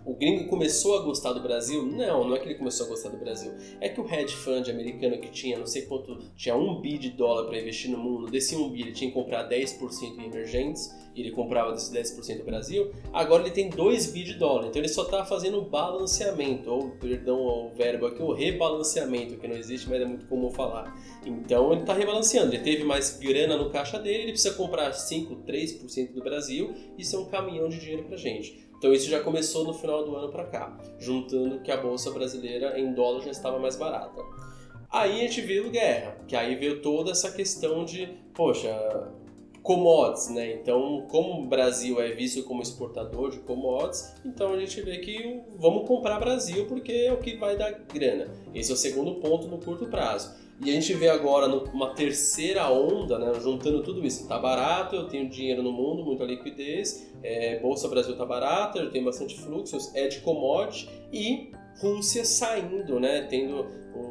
o 0.05 0.14
gringo 0.14 0.48
começou 0.48 0.96
a 0.96 1.03
gostar 1.03 1.33
do 1.33 1.40
Brasil? 1.40 1.85
Não, 1.85 2.29
não 2.29 2.37
é 2.37 2.38
que 2.38 2.46
ele 2.46 2.55
começou 2.55 2.87
a 2.87 2.88
gostar 2.88 3.09
do 3.09 3.16
Brasil. 3.16 3.53
É 3.81 3.88
que 3.88 4.01
o 4.01 4.07
hedge 4.09 4.35
fund 4.35 4.70
americano 4.70 5.18
que 5.18 5.29
tinha 5.29 5.59
não 5.59 5.66
sei 5.66 5.83
quanto, 5.83 6.16
tinha 6.37 6.55
um 6.57 6.81
bi 6.81 6.98
de 6.98 7.11
dólar 7.11 7.48
para 7.48 7.59
investir 7.59 7.90
no 7.90 7.98
mundo, 7.98 8.31
desse 8.31 8.55
um 8.55 8.70
bi 8.70 8.83
ele 8.83 8.92
tinha 8.92 9.11
que 9.11 9.14
comprar 9.14 9.48
10% 9.48 10.18
em 10.18 10.27
emergentes, 10.27 10.88
ele 11.20 11.31
comprava 11.31 11.72
desse 11.72 11.92
10% 11.92 12.38
do 12.38 12.44
Brasil, 12.44 12.92
agora 13.12 13.42
ele 13.42 13.50
tem 13.50 13.70
2 13.70 14.12
bi 14.12 14.24
de 14.24 14.35
dólar. 14.35 14.68
Então 14.68 14.81
ele 14.81 14.88
só 14.88 15.02
está 15.02 15.24
fazendo 15.24 15.61
balanceamento, 15.62 16.70
ou 16.70 16.90
perdão 16.90 17.40
o 17.40 17.70
verbo 17.74 18.07
aqui, 18.07 18.22
o 18.22 18.33
rebalanceamento, 18.33 19.37
que 19.37 19.48
não 19.48 19.57
existe, 19.57 19.88
mas 19.88 20.00
é 20.00 20.04
muito 20.04 20.26
comum 20.26 20.50
falar. 20.50 20.94
Então 21.24 21.72
ele 21.72 21.83
está 21.83 21.92
rebalanceando, 21.92 22.54
ele 22.54 22.62
teve 22.62 22.85
mais 22.85 23.18
grana 23.18 23.57
no 23.57 23.70
caixa 23.70 23.98
dele, 23.98 24.24
ele 24.24 24.33
precisa 24.33 24.54
comprar 24.54 24.92
5, 24.92 25.37
3% 25.46 26.12
do 26.12 26.22
Brasil, 26.22 26.74
isso 26.96 27.16
é 27.16 27.18
um 27.18 27.26
caminhão 27.26 27.68
de 27.68 27.78
dinheiro 27.78 28.04
pra 28.04 28.16
gente. 28.16 28.68
Então 28.78 28.92
isso 28.92 29.11
já 29.11 29.20
começou 29.20 29.64
no 29.64 29.74
final 29.74 30.04
do 30.04 30.14
ano 30.14 30.31
para 30.31 30.44
cá, 30.44 30.78
juntando 30.98 31.61
que 31.61 31.70
a 31.70 31.76
bolsa 31.76 32.12
brasileira 32.12 32.78
em 32.78 32.94
dólar 32.94 33.22
já 33.22 33.31
estava 33.31 33.59
mais 33.59 33.76
barata. 33.76 34.22
Aí 34.90 35.18
a 35.18 35.22
gente 35.22 35.42
viu 35.42 35.68
guerra, 35.70 36.16
que 36.26 36.35
aí 36.35 36.54
veio 36.54 36.81
toda 36.81 37.11
essa 37.11 37.31
questão 37.31 37.85
de, 37.85 38.09
poxa, 38.33 38.70
commodities, 39.68 40.31
né? 40.31 40.54
Então, 40.54 41.04
como 41.11 41.42
o 41.42 41.46
Brasil 41.46 42.00
é 42.00 42.11
visto 42.12 42.42
como 42.44 42.62
exportador 42.62 43.31
de 43.31 43.38
commodities, 43.40 44.14
então 44.24 44.54
a 44.54 44.59
gente 44.59 44.81
vê 44.81 44.96
que 44.96 45.42
vamos 45.59 45.87
comprar 45.87 46.18
Brasil 46.18 46.64
porque 46.64 46.90
é 46.90 47.12
o 47.12 47.18
que 47.18 47.37
vai 47.37 47.54
dar 47.54 47.72
grana. 47.92 48.28
Esse 48.54 48.70
é 48.70 48.74
o 48.74 48.78
segundo 48.78 49.16
ponto 49.16 49.46
no 49.46 49.59
curto 49.59 49.85
prazo. 49.85 50.35
E 50.64 50.70
a 50.70 50.72
gente 50.72 50.94
vê 50.94 51.11
agora 51.11 51.46
uma 51.46 51.94
terceira 51.94 52.66
onda, 52.70 53.18
né, 53.18 53.38
juntando 53.40 53.83
tudo 53.83 54.04
isso. 54.07 54.22
Está 54.22 54.38
barato, 54.38 54.96
eu 54.96 55.07
tenho 55.07 55.28
dinheiro 55.28 55.62
no 55.62 55.70
mundo, 55.70 56.02
muita 56.02 56.24
liquidez, 56.24 57.12
é, 57.22 57.61
Bolsa 57.61 57.88
Brasil 57.88 58.12
está 58.12 58.24
barata, 58.24 58.78
eu 58.78 58.90
tenho 58.90 59.04
bastante 59.04 59.38
fluxos, 59.38 59.94
é 59.94 60.09
de 60.09 60.20
commodity 60.20 60.88
e 61.12 61.50
Rússia 61.78 62.24
saindo, 62.24 62.98
né, 62.98 63.26
tendo 63.28 63.66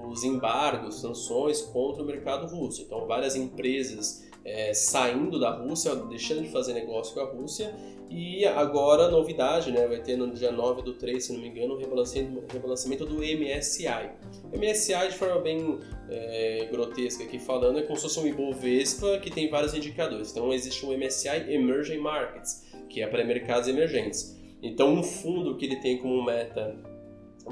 os 0.08 0.24
embargos, 0.24 1.02
sanções 1.02 1.62
contra 1.62 2.04
o 2.04 2.06
mercado 2.06 2.46
russo. 2.48 2.82
Então, 2.82 3.08
várias 3.08 3.36
empresas 3.36 4.27
é, 4.48 4.74
saindo 4.74 5.38
da 5.38 5.52
Rússia, 5.52 5.94
deixando 5.94 6.42
de 6.42 6.50
fazer 6.50 6.74
negócio 6.74 7.14
com 7.14 7.20
a 7.20 7.26
Rússia. 7.26 7.76
E 8.10 8.46
agora, 8.46 9.12
novidade, 9.12 9.70
né? 9.70 9.86
vai 9.86 10.02
ter 10.02 10.16
no 10.16 10.32
dia 10.32 10.50
9 10.50 10.82
do 10.82 10.94
3, 10.94 11.22
se 11.22 11.34
não 11.34 11.42
me 11.42 11.50
engano, 11.50 11.74
o 11.74 11.78
rebalanceamento 11.78 13.06
do 13.06 13.16
MSI. 13.16 14.10
MSI, 14.56 15.10
de 15.10 15.16
forma 15.16 15.42
bem 15.42 15.80
é, 16.10 16.70
grotesca 16.72 17.26
aqui 17.26 17.38
falando, 17.38 17.80
é 17.80 17.82
como 17.82 17.98
se 17.98 18.04
fosse 18.04 18.20
um 18.22 18.26
Ibovespa 18.26 19.18
que 19.18 19.30
tem 19.30 19.50
vários 19.50 19.74
indicadores. 19.74 20.32
Então, 20.32 20.54
existe 20.54 20.86
um 20.86 20.98
MSI 20.98 21.52
Emerging 21.52 21.98
Markets, 21.98 22.66
que 22.88 23.02
é 23.02 23.08
para 23.08 23.26
mercados 23.26 23.68
emergentes. 23.68 24.38
Então, 24.64 24.94
um 24.94 25.04
fundo 25.04 25.58
que 25.58 25.66
ele 25.66 25.76
tem 25.76 25.98
como 25.98 26.24
meta 26.24 26.74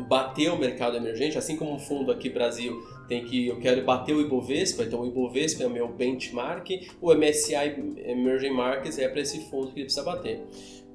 bater 0.08 0.52
o 0.52 0.58
mercado 0.58 0.96
emergente, 0.96 1.38
assim 1.38 1.58
como 1.58 1.74
um 1.74 1.80
fundo 1.80 2.12
aqui 2.12 2.30
Brasil 2.30 2.82
tem 3.08 3.26
que 3.26 3.48
eu 3.48 3.60
quero 3.60 3.84
bater 3.84 4.16
o 4.16 4.22
Ibovespa, 4.22 4.84
então 4.84 5.02
o 5.02 5.08
Ibovespa 5.08 5.64
é 5.64 5.68
o 5.68 5.70
meu 5.70 5.88
benchmark, 5.88 6.70
o 7.02 7.14
MSCI 7.14 8.02
Emerging 8.06 8.52
Markets 8.52 8.98
é 8.98 9.08
para 9.08 9.22
esse 9.22 9.50
fundo 9.50 9.68
que 9.68 9.80
ele 9.80 9.86
precisa 9.86 10.04
bater. 10.04 10.42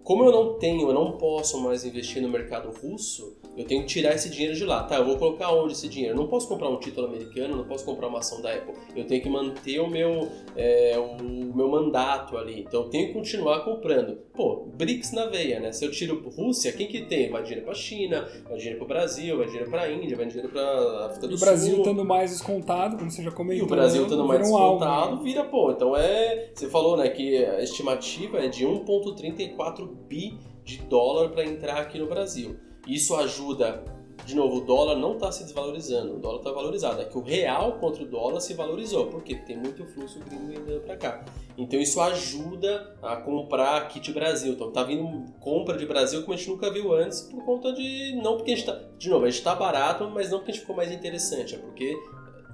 Como 0.03 0.25
eu 0.25 0.33
não 0.33 0.59
tenho, 0.59 0.89
eu 0.89 0.95
não 0.95 1.19
posso 1.19 1.63
mais 1.63 1.85
investir 1.85 2.23
no 2.23 2.29
mercado 2.29 2.71
russo, 2.71 3.37
eu 3.57 3.65
tenho 3.65 3.83
que 3.83 3.89
tirar 3.89 4.15
esse 4.15 4.31
dinheiro 4.31 4.55
de 4.55 4.65
lá. 4.65 4.85
Tá, 4.85 4.97
eu 4.97 5.05
vou 5.05 5.17
colocar 5.17 5.53
onde 5.53 5.73
esse 5.73 5.89
dinheiro? 5.89 6.17
Não 6.17 6.27
posso 6.27 6.49
comprar 6.49 6.69
um 6.69 6.79
título 6.79 7.07
americano, 7.09 7.57
não 7.57 7.65
posso 7.65 7.85
comprar 7.85 8.09
uma 8.09 8.21
ação 8.21 8.41
da 8.41 8.53
Apple. 8.53 8.75
Eu 8.95 9.05
tenho 9.07 9.23
que 9.23 9.29
manter 9.29 9.81
o 9.81 9.89
meu, 9.89 10.29
é, 10.57 10.97
o 10.99 11.23
meu 11.23 11.69
mandato 11.69 12.37
ali. 12.37 12.61
Então 12.61 12.83
eu 12.83 12.89
tenho 12.89 13.09
que 13.09 13.13
continuar 13.13 13.61
comprando. 13.65 14.19
Pô, 14.33 14.67
BRICS 14.75 15.13
na 15.13 15.27
veia, 15.27 15.61
né? 15.61 15.73
Se 15.73 15.85
eu 15.85 15.91
tiro 15.91 16.29
Rússia, 16.31 16.73
quem 16.73 16.87
que 16.87 17.03
tem? 17.03 17.31
Vai 17.31 17.43
dinheiro 17.43 17.65
para 17.65 17.75
China, 17.75 18.29
vai 18.49 18.57
dinheiro 18.57 18.79
para 18.79 18.85
o 18.85 18.89
Brasil, 18.89 19.37
vai 19.37 19.47
dinheiro 19.47 19.71
para 19.71 19.83
a 19.83 19.93
Índia, 19.93 20.17
vai 20.17 20.27
dinheiro 20.27 20.49
para 20.49 21.07
África 21.07 21.27
do 21.27 21.37
Sul. 21.37 21.47
E 21.47 21.51
o 21.51 21.51
Brasil 21.51 21.79
estando 21.79 22.05
mais 22.05 22.31
descontado, 22.31 22.97
como 22.97 23.11
você 23.11 23.23
já 23.23 23.31
comentou. 23.31 23.67
E 23.67 23.67
o 23.67 23.69
Brasil 23.69 24.03
estando 24.05 24.25
mais 24.25 24.41
descontado, 24.41 25.17
um 25.17 25.23
vira, 25.23 25.45
pô. 25.45 25.71
Então 25.73 25.97
é. 25.97 26.51
Você 26.55 26.69
falou, 26.69 26.97
né, 26.97 27.09
que 27.09 27.45
a 27.45 27.63
estimativa 27.63 28.39
é 28.39 28.49
de 28.49 28.65
1,34 28.65 29.89
bi 30.09 30.39
de 30.65 30.79
dólar 30.83 31.31
para 31.31 31.45
entrar 31.45 31.79
aqui 31.79 31.99
no 31.99 32.07
Brasil. 32.07 32.57
Isso 32.87 33.15
ajuda, 33.15 33.85
de 34.25 34.35
novo, 34.35 34.57
o 34.57 34.61
dólar 34.61 34.97
não 34.97 35.15
está 35.15 35.31
se 35.31 35.45
desvalorizando, 35.45 36.15
o 36.15 36.19
dólar 36.19 36.39
está 36.39 36.53
valorizado. 36.53 37.01
É 37.01 37.05
que 37.05 37.17
o 37.17 37.23
real 37.23 37.75
contra 37.75 38.03
o 38.03 38.07
dólar 38.07 38.41
se 38.41 38.55
valorizou, 38.55 39.07
porque 39.07 39.35
tem 39.35 39.57
muito 39.57 39.85
fluxo 39.87 40.19
gringo 40.21 40.53
indo 40.53 40.81
para 40.81 40.97
cá. 40.97 41.25
Então 41.57 41.79
isso 41.79 42.01
ajuda 42.01 42.97
a 43.03 43.17
comprar 43.17 43.87
kit 43.89 44.13
Brasil. 44.13 44.53
Então 44.53 44.71
tá 44.71 44.83
vindo 44.83 45.25
compra 45.41 45.77
de 45.77 45.87
Brasil 45.87 46.23
como 46.23 46.35
a 46.35 46.37
gente 46.37 46.49
nunca 46.49 46.71
viu 46.71 46.93
antes, 46.93 47.23
por 47.23 47.45
conta 47.45 47.73
de. 47.73 48.15
Não 48.23 48.37
porque 48.37 48.53
a 48.53 48.57
gente 48.57 48.69
está. 48.69 48.81
De 48.99 49.09
novo, 49.09 49.25
a 49.25 49.29
gente 49.29 49.39
está 49.39 49.55
barato, 49.55 50.09
mas 50.11 50.31
não 50.31 50.39
porque 50.39 50.53
a 50.53 50.55
gente 50.55 50.63
ficou 50.63 50.77
mais 50.77 50.91
interessante, 50.93 51.55
é 51.55 51.59
porque 51.59 51.97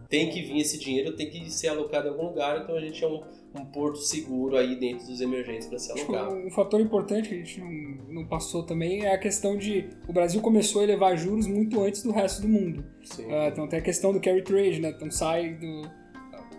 tem 0.08 0.30
que 0.30 0.42
vir 0.42 0.58
esse 0.58 0.78
dinheiro, 0.78 1.14
tem 1.16 1.28
que 1.28 1.50
ser 1.50 1.68
alocado 1.68 2.08
em 2.08 2.10
algum 2.10 2.26
lugar, 2.26 2.62
então 2.62 2.76
a 2.76 2.80
gente 2.80 3.02
é 3.02 3.08
um, 3.08 3.22
um 3.54 3.64
porto 3.64 3.98
seguro 3.98 4.56
aí 4.56 4.76
dentro 4.76 5.06
dos 5.06 5.20
emergentes 5.20 5.66
para 5.66 5.78
ser 5.78 5.92
alocado. 5.92 6.34
Um 6.34 6.50
fator 6.50 6.80
importante 6.80 7.28
que 7.28 7.34
a 7.34 7.38
gente 7.38 7.60
não, 7.60 8.14
não, 8.14 8.26
passou 8.26 8.62
também 8.62 9.04
é 9.04 9.12
a 9.12 9.18
questão 9.18 9.56
de 9.56 9.88
o 10.08 10.12
Brasil 10.12 10.40
começou 10.40 10.80
a 10.80 10.84
elevar 10.84 11.16
juros 11.16 11.46
muito 11.46 11.80
antes 11.82 12.02
do 12.02 12.12
resto 12.12 12.42
do 12.42 12.48
mundo. 12.48 12.84
Uh, 13.18 13.48
então 13.48 13.68
tem 13.68 13.78
a 13.78 13.82
questão 13.82 14.12
do 14.12 14.20
carry 14.20 14.42
trade, 14.42 14.80
né? 14.80 14.90
Então 14.90 15.10
sai 15.10 15.54
do 15.54 15.82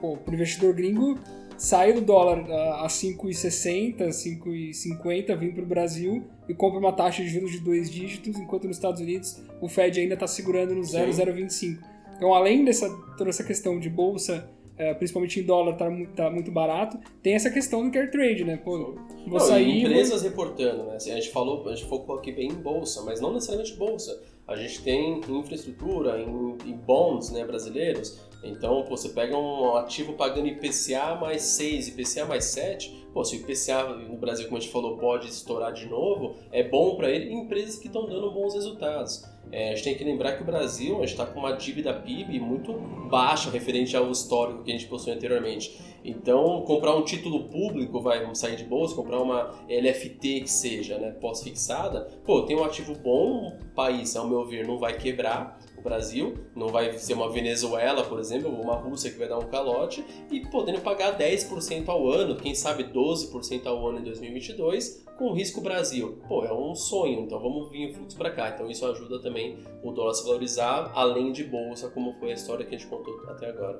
pô, 0.02 0.18
pro 0.18 0.34
investidor 0.34 0.74
gringo 0.74 1.18
sai 1.58 1.92
do 1.92 2.02
dólar 2.02 2.46
a 2.84 2.88
5,60, 2.88 4.10
5,50, 4.10 5.36
vem 5.36 5.52
para 5.52 5.64
o 5.64 5.66
Brasil 5.66 6.24
e 6.48 6.54
compra 6.54 6.80
uma 6.80 6.94
taxa 6.94 7.24
de 7.24 7.30
juros 7.30 7.52
de 7.52 7.60
dois 7.60 7.90
dígitos, 7.90 8.38
enquanto 8.38 8.68
nos 8.68 8.78
Estados 8.78 9.02
Unidos 9.02 9.42
o 9.60 9.68
Fed 9.68 10.00
ainda 10.00 10.14
está 10.14 10.28
segurando 10.28 10.76
no 10.76 10.84
0,025. 10.84 11.97
Então, 12.18 12.34
além 12.34 12.66
dessa 12.66 12.90
toda 13.18 13.30
essa 13.30 13.44
questão 13.44 13.80
de 13.80 13.90
bolsa, 13.90 14.50
é, 14.78 14.94
principalmente 14.94 15.40
em 15.40 15.44
dólar, 15.44 15.76
tá 15.76 15.90
muito, 15.90 16.14
tá 16.14 16.30
muito 16.30 16.52
barato, 16.52 17.00
tem 17.24 17.34
essa 17.34 17.50
questão 17.50 17.84
do 17.84 17.92
care 17.92 18.12
trade, 18.12 18.44
né? 18.44 18.58
Pô, 18.58 18.96
vou 19.26 19.40
não, 19.40 19.40
sair. 19.40 19.84
Empresas 19.84 20.22
vou... 20.22 20.30
reportando, 20.30 20.84
né? 20.84 20.96
Assim, 20.96 21.12
a 21.12 21.16
gente 21.16 21.30
falou, 21.30 21.68
a 21.68 21.76
gente 21.76 21.88
focou 21.88 22.16
aqui 22.16 22.32
bem 22.32 22.50
em 22.50 22.56
bolsa, 22.56 23.02
mas 23.04 23.20
não 23.20 23.34
necessariamente 23.34 23.76
bolsa. 23.76 24.22
A 24.48 24.56
gente 24.56 24.82
tem 24.82 25.20
infraestrutura, 25.28 26.20
em, 26.20 26.58
em 26.66 26.74
bonds 26.74 27.32
né, 27.32 27.44
brasileiros. 27.44 28.20
Então, 28.50 28.84
pô, 28.84 28.96
você 28.96 29.10
pega 29.10 29.38
um 29.38 29.76
ativo 29.76 30.14
pagando 30.14 30.48
IPCA 30.48 31.16
mais 31.20 31.42
6, 31.44 31.90
IPCA 31.90 32.26
mais 32.26 32.46
7, 32.46 33.08
pô, 33.14 33.24
se 33.24 33.36
o 33.36 33.40
IPCA 33.40 33.84
no 34.10 34.18
Brasil, 34.18 34.46
como 34.46 34.58
a 34.58 34.60
gente 34.60 34.72
falou, 34.72 34.98
pode 34.98 35.28
estourar 35.28 35.74
de 35.74 35.88
novo, 35.88 36.36
é 36.52 36.64
bom 36.64 36.96
para 36.96 37.10
ele 37.10 37.34
empresas 37.34 37.78
que 37.78 37.88
estão 37.88 38.06
dando 38.06 38.32
bons 38.32 38.54
resultados. 38.54 39.24
É, 39.52 39.72
a 39.72 39.76
gente 39.76 39.84
tem 39.84 39.96
que 39.96 40.04
lembrar 40.04 40.34
que 40.34 40.44
o 40.44 40.46
Brasil 40.46 41.04
está 41.04 41.26
com 41.26 41.40
uma 41.40 41.54
dívida 41.54 41.94
PIB 41.94 42.40
muito 42.40 42.74
baixa 43.10 43.50
referente 43.50 43.96
ao 43.96 44.12
histórico 44.12 44.64
que 44.64 44.72
a 44.72 44.78
gente 44.78 44.88
possui 44.88 45.14
anteriormente. 45.14 45.80
Então, 46.04 46.62
comprar 46.62 46.96
um 46.96 47.04
título 47.04 47.46
público, 47.46 48.00
vai, 48.02 48.22
vamos 48.22 48.40
sair 48.40 48.56
de 48.56 48.64
bolsa, 48.64 48.96
comprar 48.96 49.22
uma 49.22 49.56
LFT 49.70 50.42
que 50.42 50.52
seja, 50.52 50.98
né, 50.98 51.12
pós-fixada, 51.12 52.08
pô, 52.26 52.44
tem 52.44 52.56
um 52.56 52.64
ativo 52.64 52.94
bom, 52.96 53.58
o 53.62 53.74
país, 53.74 54.16
ao 54.16 54.28
meu 54.28 54.46
ver, 54.46 54.66
não 54.66 54.78
vai 54.78 54.98
quebrar, 54.98 55.60
o 55.78 55.82
Brasil, 55.82 56.36
não 56.56 56.68
vai 56.68 56.92
ser 56.98 57.14
uma 57.14 57.30
Venezuela, 57.30 58.04
por 58.04 58.20
exemplo, 58.20 58.52
ou 58.52 58.62
uma 58.62 58.76
Rússia 58.76 59.12
que 59.12 59.18
vai 59.18 59.28
dar 59.28 59.38
um 59.38 59.48
calote, 59.48 60.04
e 60.32 60.42
podendo 60.48 60.82
pagar 60.82 61.18
10% 61.18 61.88
ao 61.88 62.08
ano, 62.08 62.36
quem 62.36 62.56
sabe 62.56 62.84
12% 62.86 63.66
ao 63.66 63.88
ano 63.88 64.00
em 64.00 64.04
2022, 64.04 65.06
com 65.18 65.34
risco 65.34 65.62
Brasil. 65.62 66.20
Pô, 66.28 66.46
é 66.46 66.54
um 66.54 66.76
sonho, 66.76 67.22
então 67.22 67.40
vamos 67.40 67.70
vir 67.70 67.90
o 67.90 67.94
fluxo 67.94 68.18
para 68.18 68.32
cá. 68.32 68.50
Então 68.50 68.70
isso 68.70 68.86
ajuda 68.86 69.20
também 69.22 69.58
o 69.84 69.92
dólar 69.92 70.12
a 70.12 70.14
se 70.14 70.24
valorizar, 70.24 70.92
além 70.94 71.32
de 71.32 71.44
bolsa, 71.44 71.90
como 71.90 72.14
foi 72.14 72.32
a 72.32 72.34
história 72.34 72.66
que 72.66 72.76
a 72.76 72.78
gente 72.78 72.90
contou 72.90 73.14
até 73.28 73.50
agora. 73.50 73.80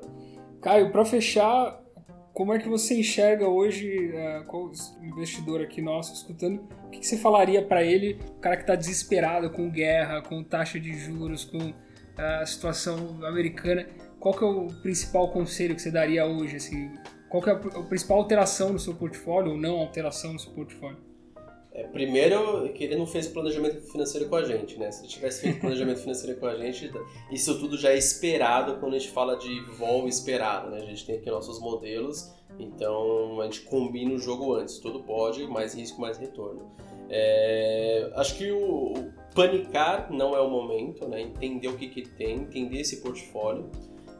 Caio, 0.60 0.90
para 0.90 1.04
fechar, 1.04 1.80
como 2.38 2.52
é 2.52 2.58
que 2.58 2.68
você 2.68 2.98
enxerga 2.98 3.48
hoje, 3.48 4.12
uh, 4.12 4.44
qual 4.46 4.70
investidor 5.02 5.60
aqui 5.60 5.80
nosso 5.80 6.12
escutando, 6.14 6.60
o 6.86 6.90
que, 6.90 7.00
que 7.00 7.06
você 7.06 7.16
falaria 7.16 7.60
para 7.64 7.82
ele, 7.82 8.18
o 8.36 8.40
cara 8.40 8.56
que 8.56 8.62
está 8.62 8.74
desesperado 8.74 9.50
com 9.50 9.70
guerra, 9.70 10.22
com 10.22 10.42
taxa 10.42 10.78
de 10.78 10.92
juros, 10.92 11.44
com 11.44 11.72
a 12.18 12.44
situação 12.44 13.24
americana, 13.24 13.86
qual 14.18 14.34
que 14.34 14.44
é 14.44 14.46
o 14.46 14.66
principal 14.82 15.28
conselho 15.30 15.74
que 15.74 15.82
você 15.82 15.90
daria 15.90 16.26
hoje? 16.26 16.56
Assim, 16.56 16.90
qual 17.28 17.42
que 17.42 17.50
é 17.50 17.52
a 17.52 17.56
principal 17.56 18.18
alteração 18.18 18.72
no 18.72 18.78
seu 18.78 18.94
portfólio 18.94 19.52
ou 19.52 19.58
não 19.58 19.78
alteração 19.78 20.32
no 20.32 20.38
seu 20.38 20.52
portfólio? 20.52 20.98
É, 21.72 21.84
primeiro, 21.84 22.72
que 22.72 22.82
ele 22.82 22.96
não 22.96 23.06
fez 23.06 23.28
planejamento 23.28 23.80
financeiro 23.82 24.28
com 24.28 24.34
a 24.34 24.42
gente, 24.42 24.76
né? 24.76 24.90
Se 24.90 25.02
ele 25.02 25.08
tivesse 25.08 25.42
feito 25.42 25.60
planejamento 25.60 26.00
financeiro 26.02 26.40
com 26.40 26.46
a 26.46 26.56
gente, 26.56 26.90
isso 27.30 27.56
tudo 27.60 27.78
já 27.78 27.90
é 27.90 27.96
esperado 27.96 28.80
quando 28.80 28.94
a 28.94 28.98
gente 28.98 29.12
fala 29.12 29.36
de 29.36 29.60
voo 29.76 30.08
esperado, 30.08 30.70
né? 30.70 30.78
A 30.78 30.84
gente 30.84 31.06
tem 31.06 31.18
aqui 31.18 31.30
nossos 31.30 31.60
modelos, 31.60 32.32
então 32.58 33.40
a 33.40 33.44
gente 33.44 33.60
combina 33.60 34.12
o 34.12 34.18
jogo 34.18 34.54
antes. 34.54 34.78
Tudo 34.78 35.04
pode, 35.04 35.46
mais 35.46 35.72
risco, 35.72 36.00
mais 36.00 36.18
retorno. 36.18 36.68
É, 37.08 38.10
acho 38.16 38.36
que 38.36 38.50
o, 38.50 39.12
panicar 39.38 40.12
não 40.12 40.34
é 40.34 40.40
o 40.40 40.50
momento, 40.50 41.06
né? 41.06 41.20
Entender 41.20 41.68
o 41.68 41.76
que, 41.76 41.88
que 41.88 42.02
tem, 42.02 42.36
entender 42.36 42.80
esse 42.80 43.00
portfólio. 43.00 43.70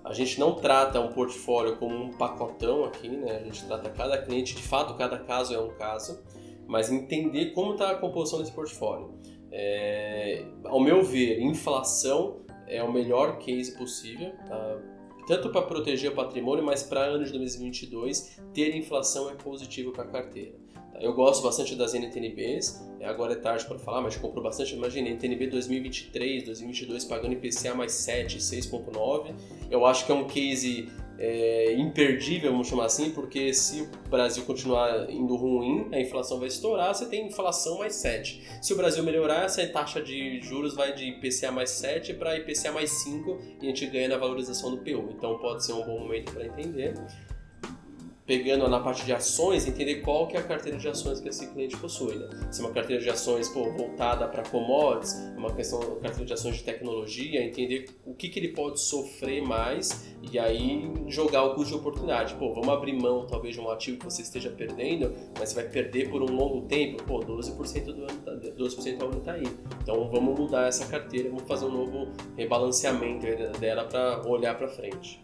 A 0.05 0.13
gente 0.13 0.39
não 0.39 0.55
trata 0.55 1.01
um 1.01 1.13
portfólio 1.13 1.77
como 1.77 1.95
um 1.95 2.13
pacotão 2.13 2.85
aqui, 2.85 3.09
né? 3.09 3.39
A 3.39 3.45
gente 3.45 3.67
trata 3.67 3.91
cada 3.91 4.17
cliente, 4.19 4.55
de 4.55 4.63
fato, 4.63 4.95
cada 4.95 5.19
caso 5.19 5.55
é 5.55 5.61
um 5.61 5.71
caso 5.71 6.23
mas 6.69 6.93
entender 6.93 7.53
como 7.53 7.73
está 7.73 7.91
a 7.91 7.95
composição 7.95 8.39
desse 8.39 8.53
portfólio. 8.53 9.15
É, 9.51 10.45
ao 10.65 10.79
meu 10.79 11.03
ver, 11.03 11.41
inflação 11.41 12.43
é 12.67 12.83
o 12.83 12.93
melhor 12.93 13.39
case 13.39 13.75
possível, 13.77 14.33
tá? 14.47 14.79
tanto 15.27 15.49
para 15.51 15.63
proteger 15.63 16.13
o 16.13 16.15
patrimônio, 16.15 16.63
mas 16.63 16.83
para 16.83 17.01
ano 17.01 17.25
de 17.25 17.33
2022 17.33 18.39
ter 18.53 18.77
inflação 18.77 19.31
é 19.31 19.35
positivo 19.35 19.93
para 19.93 20.05
a 20.05 20.09
carteira. 20.09 20.55
Eu 21.01 21.13
gosto 21.13 21.43
bastante 21.43 21.75
das 21.75 21.95
NTNBs, 21.95 22.85
é, 23.01 23.07
agora 23.07 23.33
é 23.33 23.37
tarde 23.37 23.65
para 23.65 23.79
falar, 23.79 24.01
mas 24.01 24.17
comprou 24.17 24.43
bastante. 24.43 24.75
Imagina, 24.75 25.09
NTNB 25.09 25.47
2023, 25.49 26.45
2022 26.45 27.05
pagando 27.05 27.35
IPCA 27.35 27.75
mais 27.75 27.93
7, 27.93 28.39
6,9. 28.39 29.35
Eu 29.71 29.87
acho 29.87 30.05
que 30.05 30.13
é 30.13 30.15
um 30.15 30.27
case 30.27 30.89
é, 31.19 31.75
imperdível, 31.75 32.53
vamos 32.53 32.69
chamar 32.69 32.87
assim, 32.87 33.11
porque 33.11 33.53
se 33.53 33.83
o 33.83 34.09
Brasil 34.09 34.45
continuar 34.45 35.11
indo 35.11 35.35
ruim, 35.35 35.89
a 35.93 36.01
inflação 36.01 36.39
vai 36.39 36.49
estourar, 36.49 36.95
você 36.95 37.07
tem 37.07 37.27
inflação 37.27 37.79
mais 37.79 37.95
7. 37.97 38.43
Se 38.63 38.73
o 38.73 38.77
Brasil 38.77 39.03
melhorar, 39.03 39.45
essa 39.45 39.67
taxa 39.67 40.01
de 40.01 40.41
juros 40.41 40.75
vai 40.75 40.95
de 40.95 41.07
IPCA 41.07 41.51
mais 41.51 41.71
7 41.71 42.15
para 42.15 42.37
IPCA 42.37 42.73
mais 42.73 42.91
5 43.03 43.39
e 43.61 43.67
a 43.67 43.69
gente 43.69 43.87
ganha 43.87 44.09
na 44.09 44.17
valorização 44.17 44.71
do 44.71 44.79
PU. 44.79 45.11
Então 45.11 45.39
pode 45.39 45.65
ser 45.65 45.73
um 45.73 45.85
bom 45.85 45.99
momento 45.99 46.33
para 46.33 46.47
entender 46.47 46.95
pegando 48.29 48.69
na 48.69 48.79
parte 48.79 49.07
de 49.07 49.13
ações, 49.15 49.67
entender 49.67 50.03
qual 50.03 50.29
que 50.29 50.37
é 50.37 50.41
a 50.41 50.43
carteira 50.43 50.77
de 50.77 50.87
ações 50.87 51.19
que 51.19 51.31
esse 51.31 51.47
cliente 51.47 51.75
possui. 51.79 52.15
Né? 52.15 52.29
Se 52.51 52.61
é 52.61 52.65
uma 52.65 52.75
carteira 52.75 53.03
de 53.03 53.09
ações 53.09 53.49
pô, 53.49 53.73
voltada 53.73 54.29
para 54.29 54.43
commodities, 54.43 55.15
uma 55.35 55.51
questão 55.55 55.81
uma 55.81 55.97
carteira 55.97 56.27
de 56.27 56.33
ações 56.35 56.57
de 56.57 56.63
tecnologia, 56.63 57.43
entender 57.43 57.87
o 58.05 58.13
que, 58.13 58.29
que 58.29 58.39
ele 58.39 58.49
pode 58.49 58.81
sofrer 58.81 59.41
mais 59.41 60.15
e 60.31 60.39
aí 60.39 60.93
jogar 61.07 61.43
o 61.45 61.55
custo 61.55 61.71
de 61.71 61.81
oportunidade. 61.81 62.35
Pô, 62.35 62.53
vamos 62.53 62.69
abrir 62.69 62.93
mão 62.93 63.27
talvez 63.27 63.55
de 63.55 63.61
um 63.63 63.71
ativo 63.71 63.97
que 63.97 64.05
você 64.05 64.21
esteja 64.21 64.51
perdendo, 64.51 65.11
mas 65.39 65.49
você 65.49 65.55
vai 65.55 65.65
perder 65.65 66.11
por 66.11 66.21
um 66.21 66.31
longo 66.31 66.67
tempo. 66.67 67.03
Pô, 67.05 67.21
12% 67.21 67.85
do 67.87 68.03
ano 68.03 68.21
tá, 68.23 68.33
12% 68.33 69.01
ao 69.01 69.09
ano 69.09 69.21
tá 69.21 69.33
aí. 69.33 69.47
Então 69.83 70.07
vamos 70.11 70.39
mudar 70.39 70.69
essa 70.69 70.85
carteira, 70.85 71.31
vamos 71.31 71.45
fazer 71.45 71.65
um 71.65 71.73
novo 71.73 72.13
rebalanceamento 72.37 73.27
dela 73.59 73.85
para 73.85 74.29
olhar 74.29 74.55
para 74.59 74.69
frente. 74.69 75.19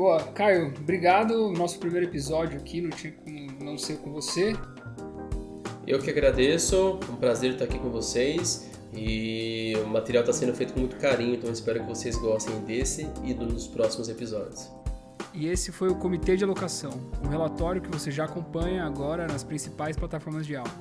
Boa, 0.00 0.18
Caio, 0.32 0.72
obrigado. 0.78 1.52
Nosso 1.52 1.78
primeiro 1.78 2.06
episódio 2.06 2.58
aqui, 2.58 2.80
não 2.80 2.88
tinha 2.88 3.12
como 3.12 3.62
não 3.62 3.76
ser 3.76 3.98
com 3.98 4.10
você. 4.10 4.56
Eu 5.86 5.98
que 5.98 6.08
agradeço, 6.08 6.98
um 7.10 7.16
prazer 7.16 7.52
estar 7.52 7.66
aqui 7.66 7.78
com 7.78 7.90
vocês. 7.90 8.70
E 8.94 9.74
o 9.84 9.86
material 9.86 10.22
está 10.22 10.32
sendo 10.32 10.54
feito 10.54 10.72
com 10.72 10.80
muito 10.80 10.96
carinho, 10.96 11.34
então 11.34 11.52
espero 11.52 11.80
que 11.80 11.86
vocês 11.86 12.16
gostem 12.16 12.58
desse 12.60 13.10
e 13.22 13.34
dos 13.34 13.68
próximos 13.68 14.08
episódios. 14.08 14.70
E 15.32 15.46
esse 15.46 15.70
foi 15.70 15.88
o 15.88 15.94
Comitê 15.94 16.36
de 16.36 16.44
Alocação, 16.44 16.90
um 17.24 17.28
relatório 17.28 17.80
que 17.80 17.88
você 17.88 18.10
já 18.10 18.24
acompanha 18.24 18.84
agora 18.84 19.26
nas 19.26 19.44
principais 19.44 19.96
plataformas 19.96 20.46
de 20.46 20.56
áudio. 20.56 20.74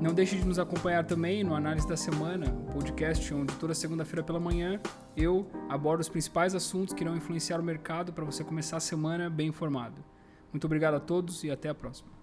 Não 0.00 0.12
deixe 0.12 0.36
de 0.36 0.44
nos 0.44 0.58
acompanhar 0.58 1.04
também 1.04 1.42
no 1.42 1.54
Análise 1.54 1.88
da 1.88 1.96
Semana, 1.96 2.46
um 2.50 2.72
podcast 2.72 3.32
onde 3.32 3.54
toda 3.54 3.74
segunda-feira 3.74 4.22
pela 4.22 4.40
manhã 4.40 4.80
eu 5.16 5.50
abordo 5.68 6.00
os 6.00 6.08
principais 6.08 6.54
assuntos 6.54 6.92
que 6.92 7.02
irão 7.02 7.16
influenciar 7.16 7.60
o 7.60 7.64
mercado 7.64 8.12
para 8.12 8.24
você 8.24 8.44
começar 8.44 8.76
a 8.76 8.80
semana 8.80 9.30
bem 9.30 9.48
informado. 9.48 10.04
Muito 10.52 10.66
obrigado 10.66 10.94
a 10.94 11.00
todos 11.00 11.42
e 11.42 11.50
até 11.50 11.68
a 11.68 11.74
próxima. 11.74 12.13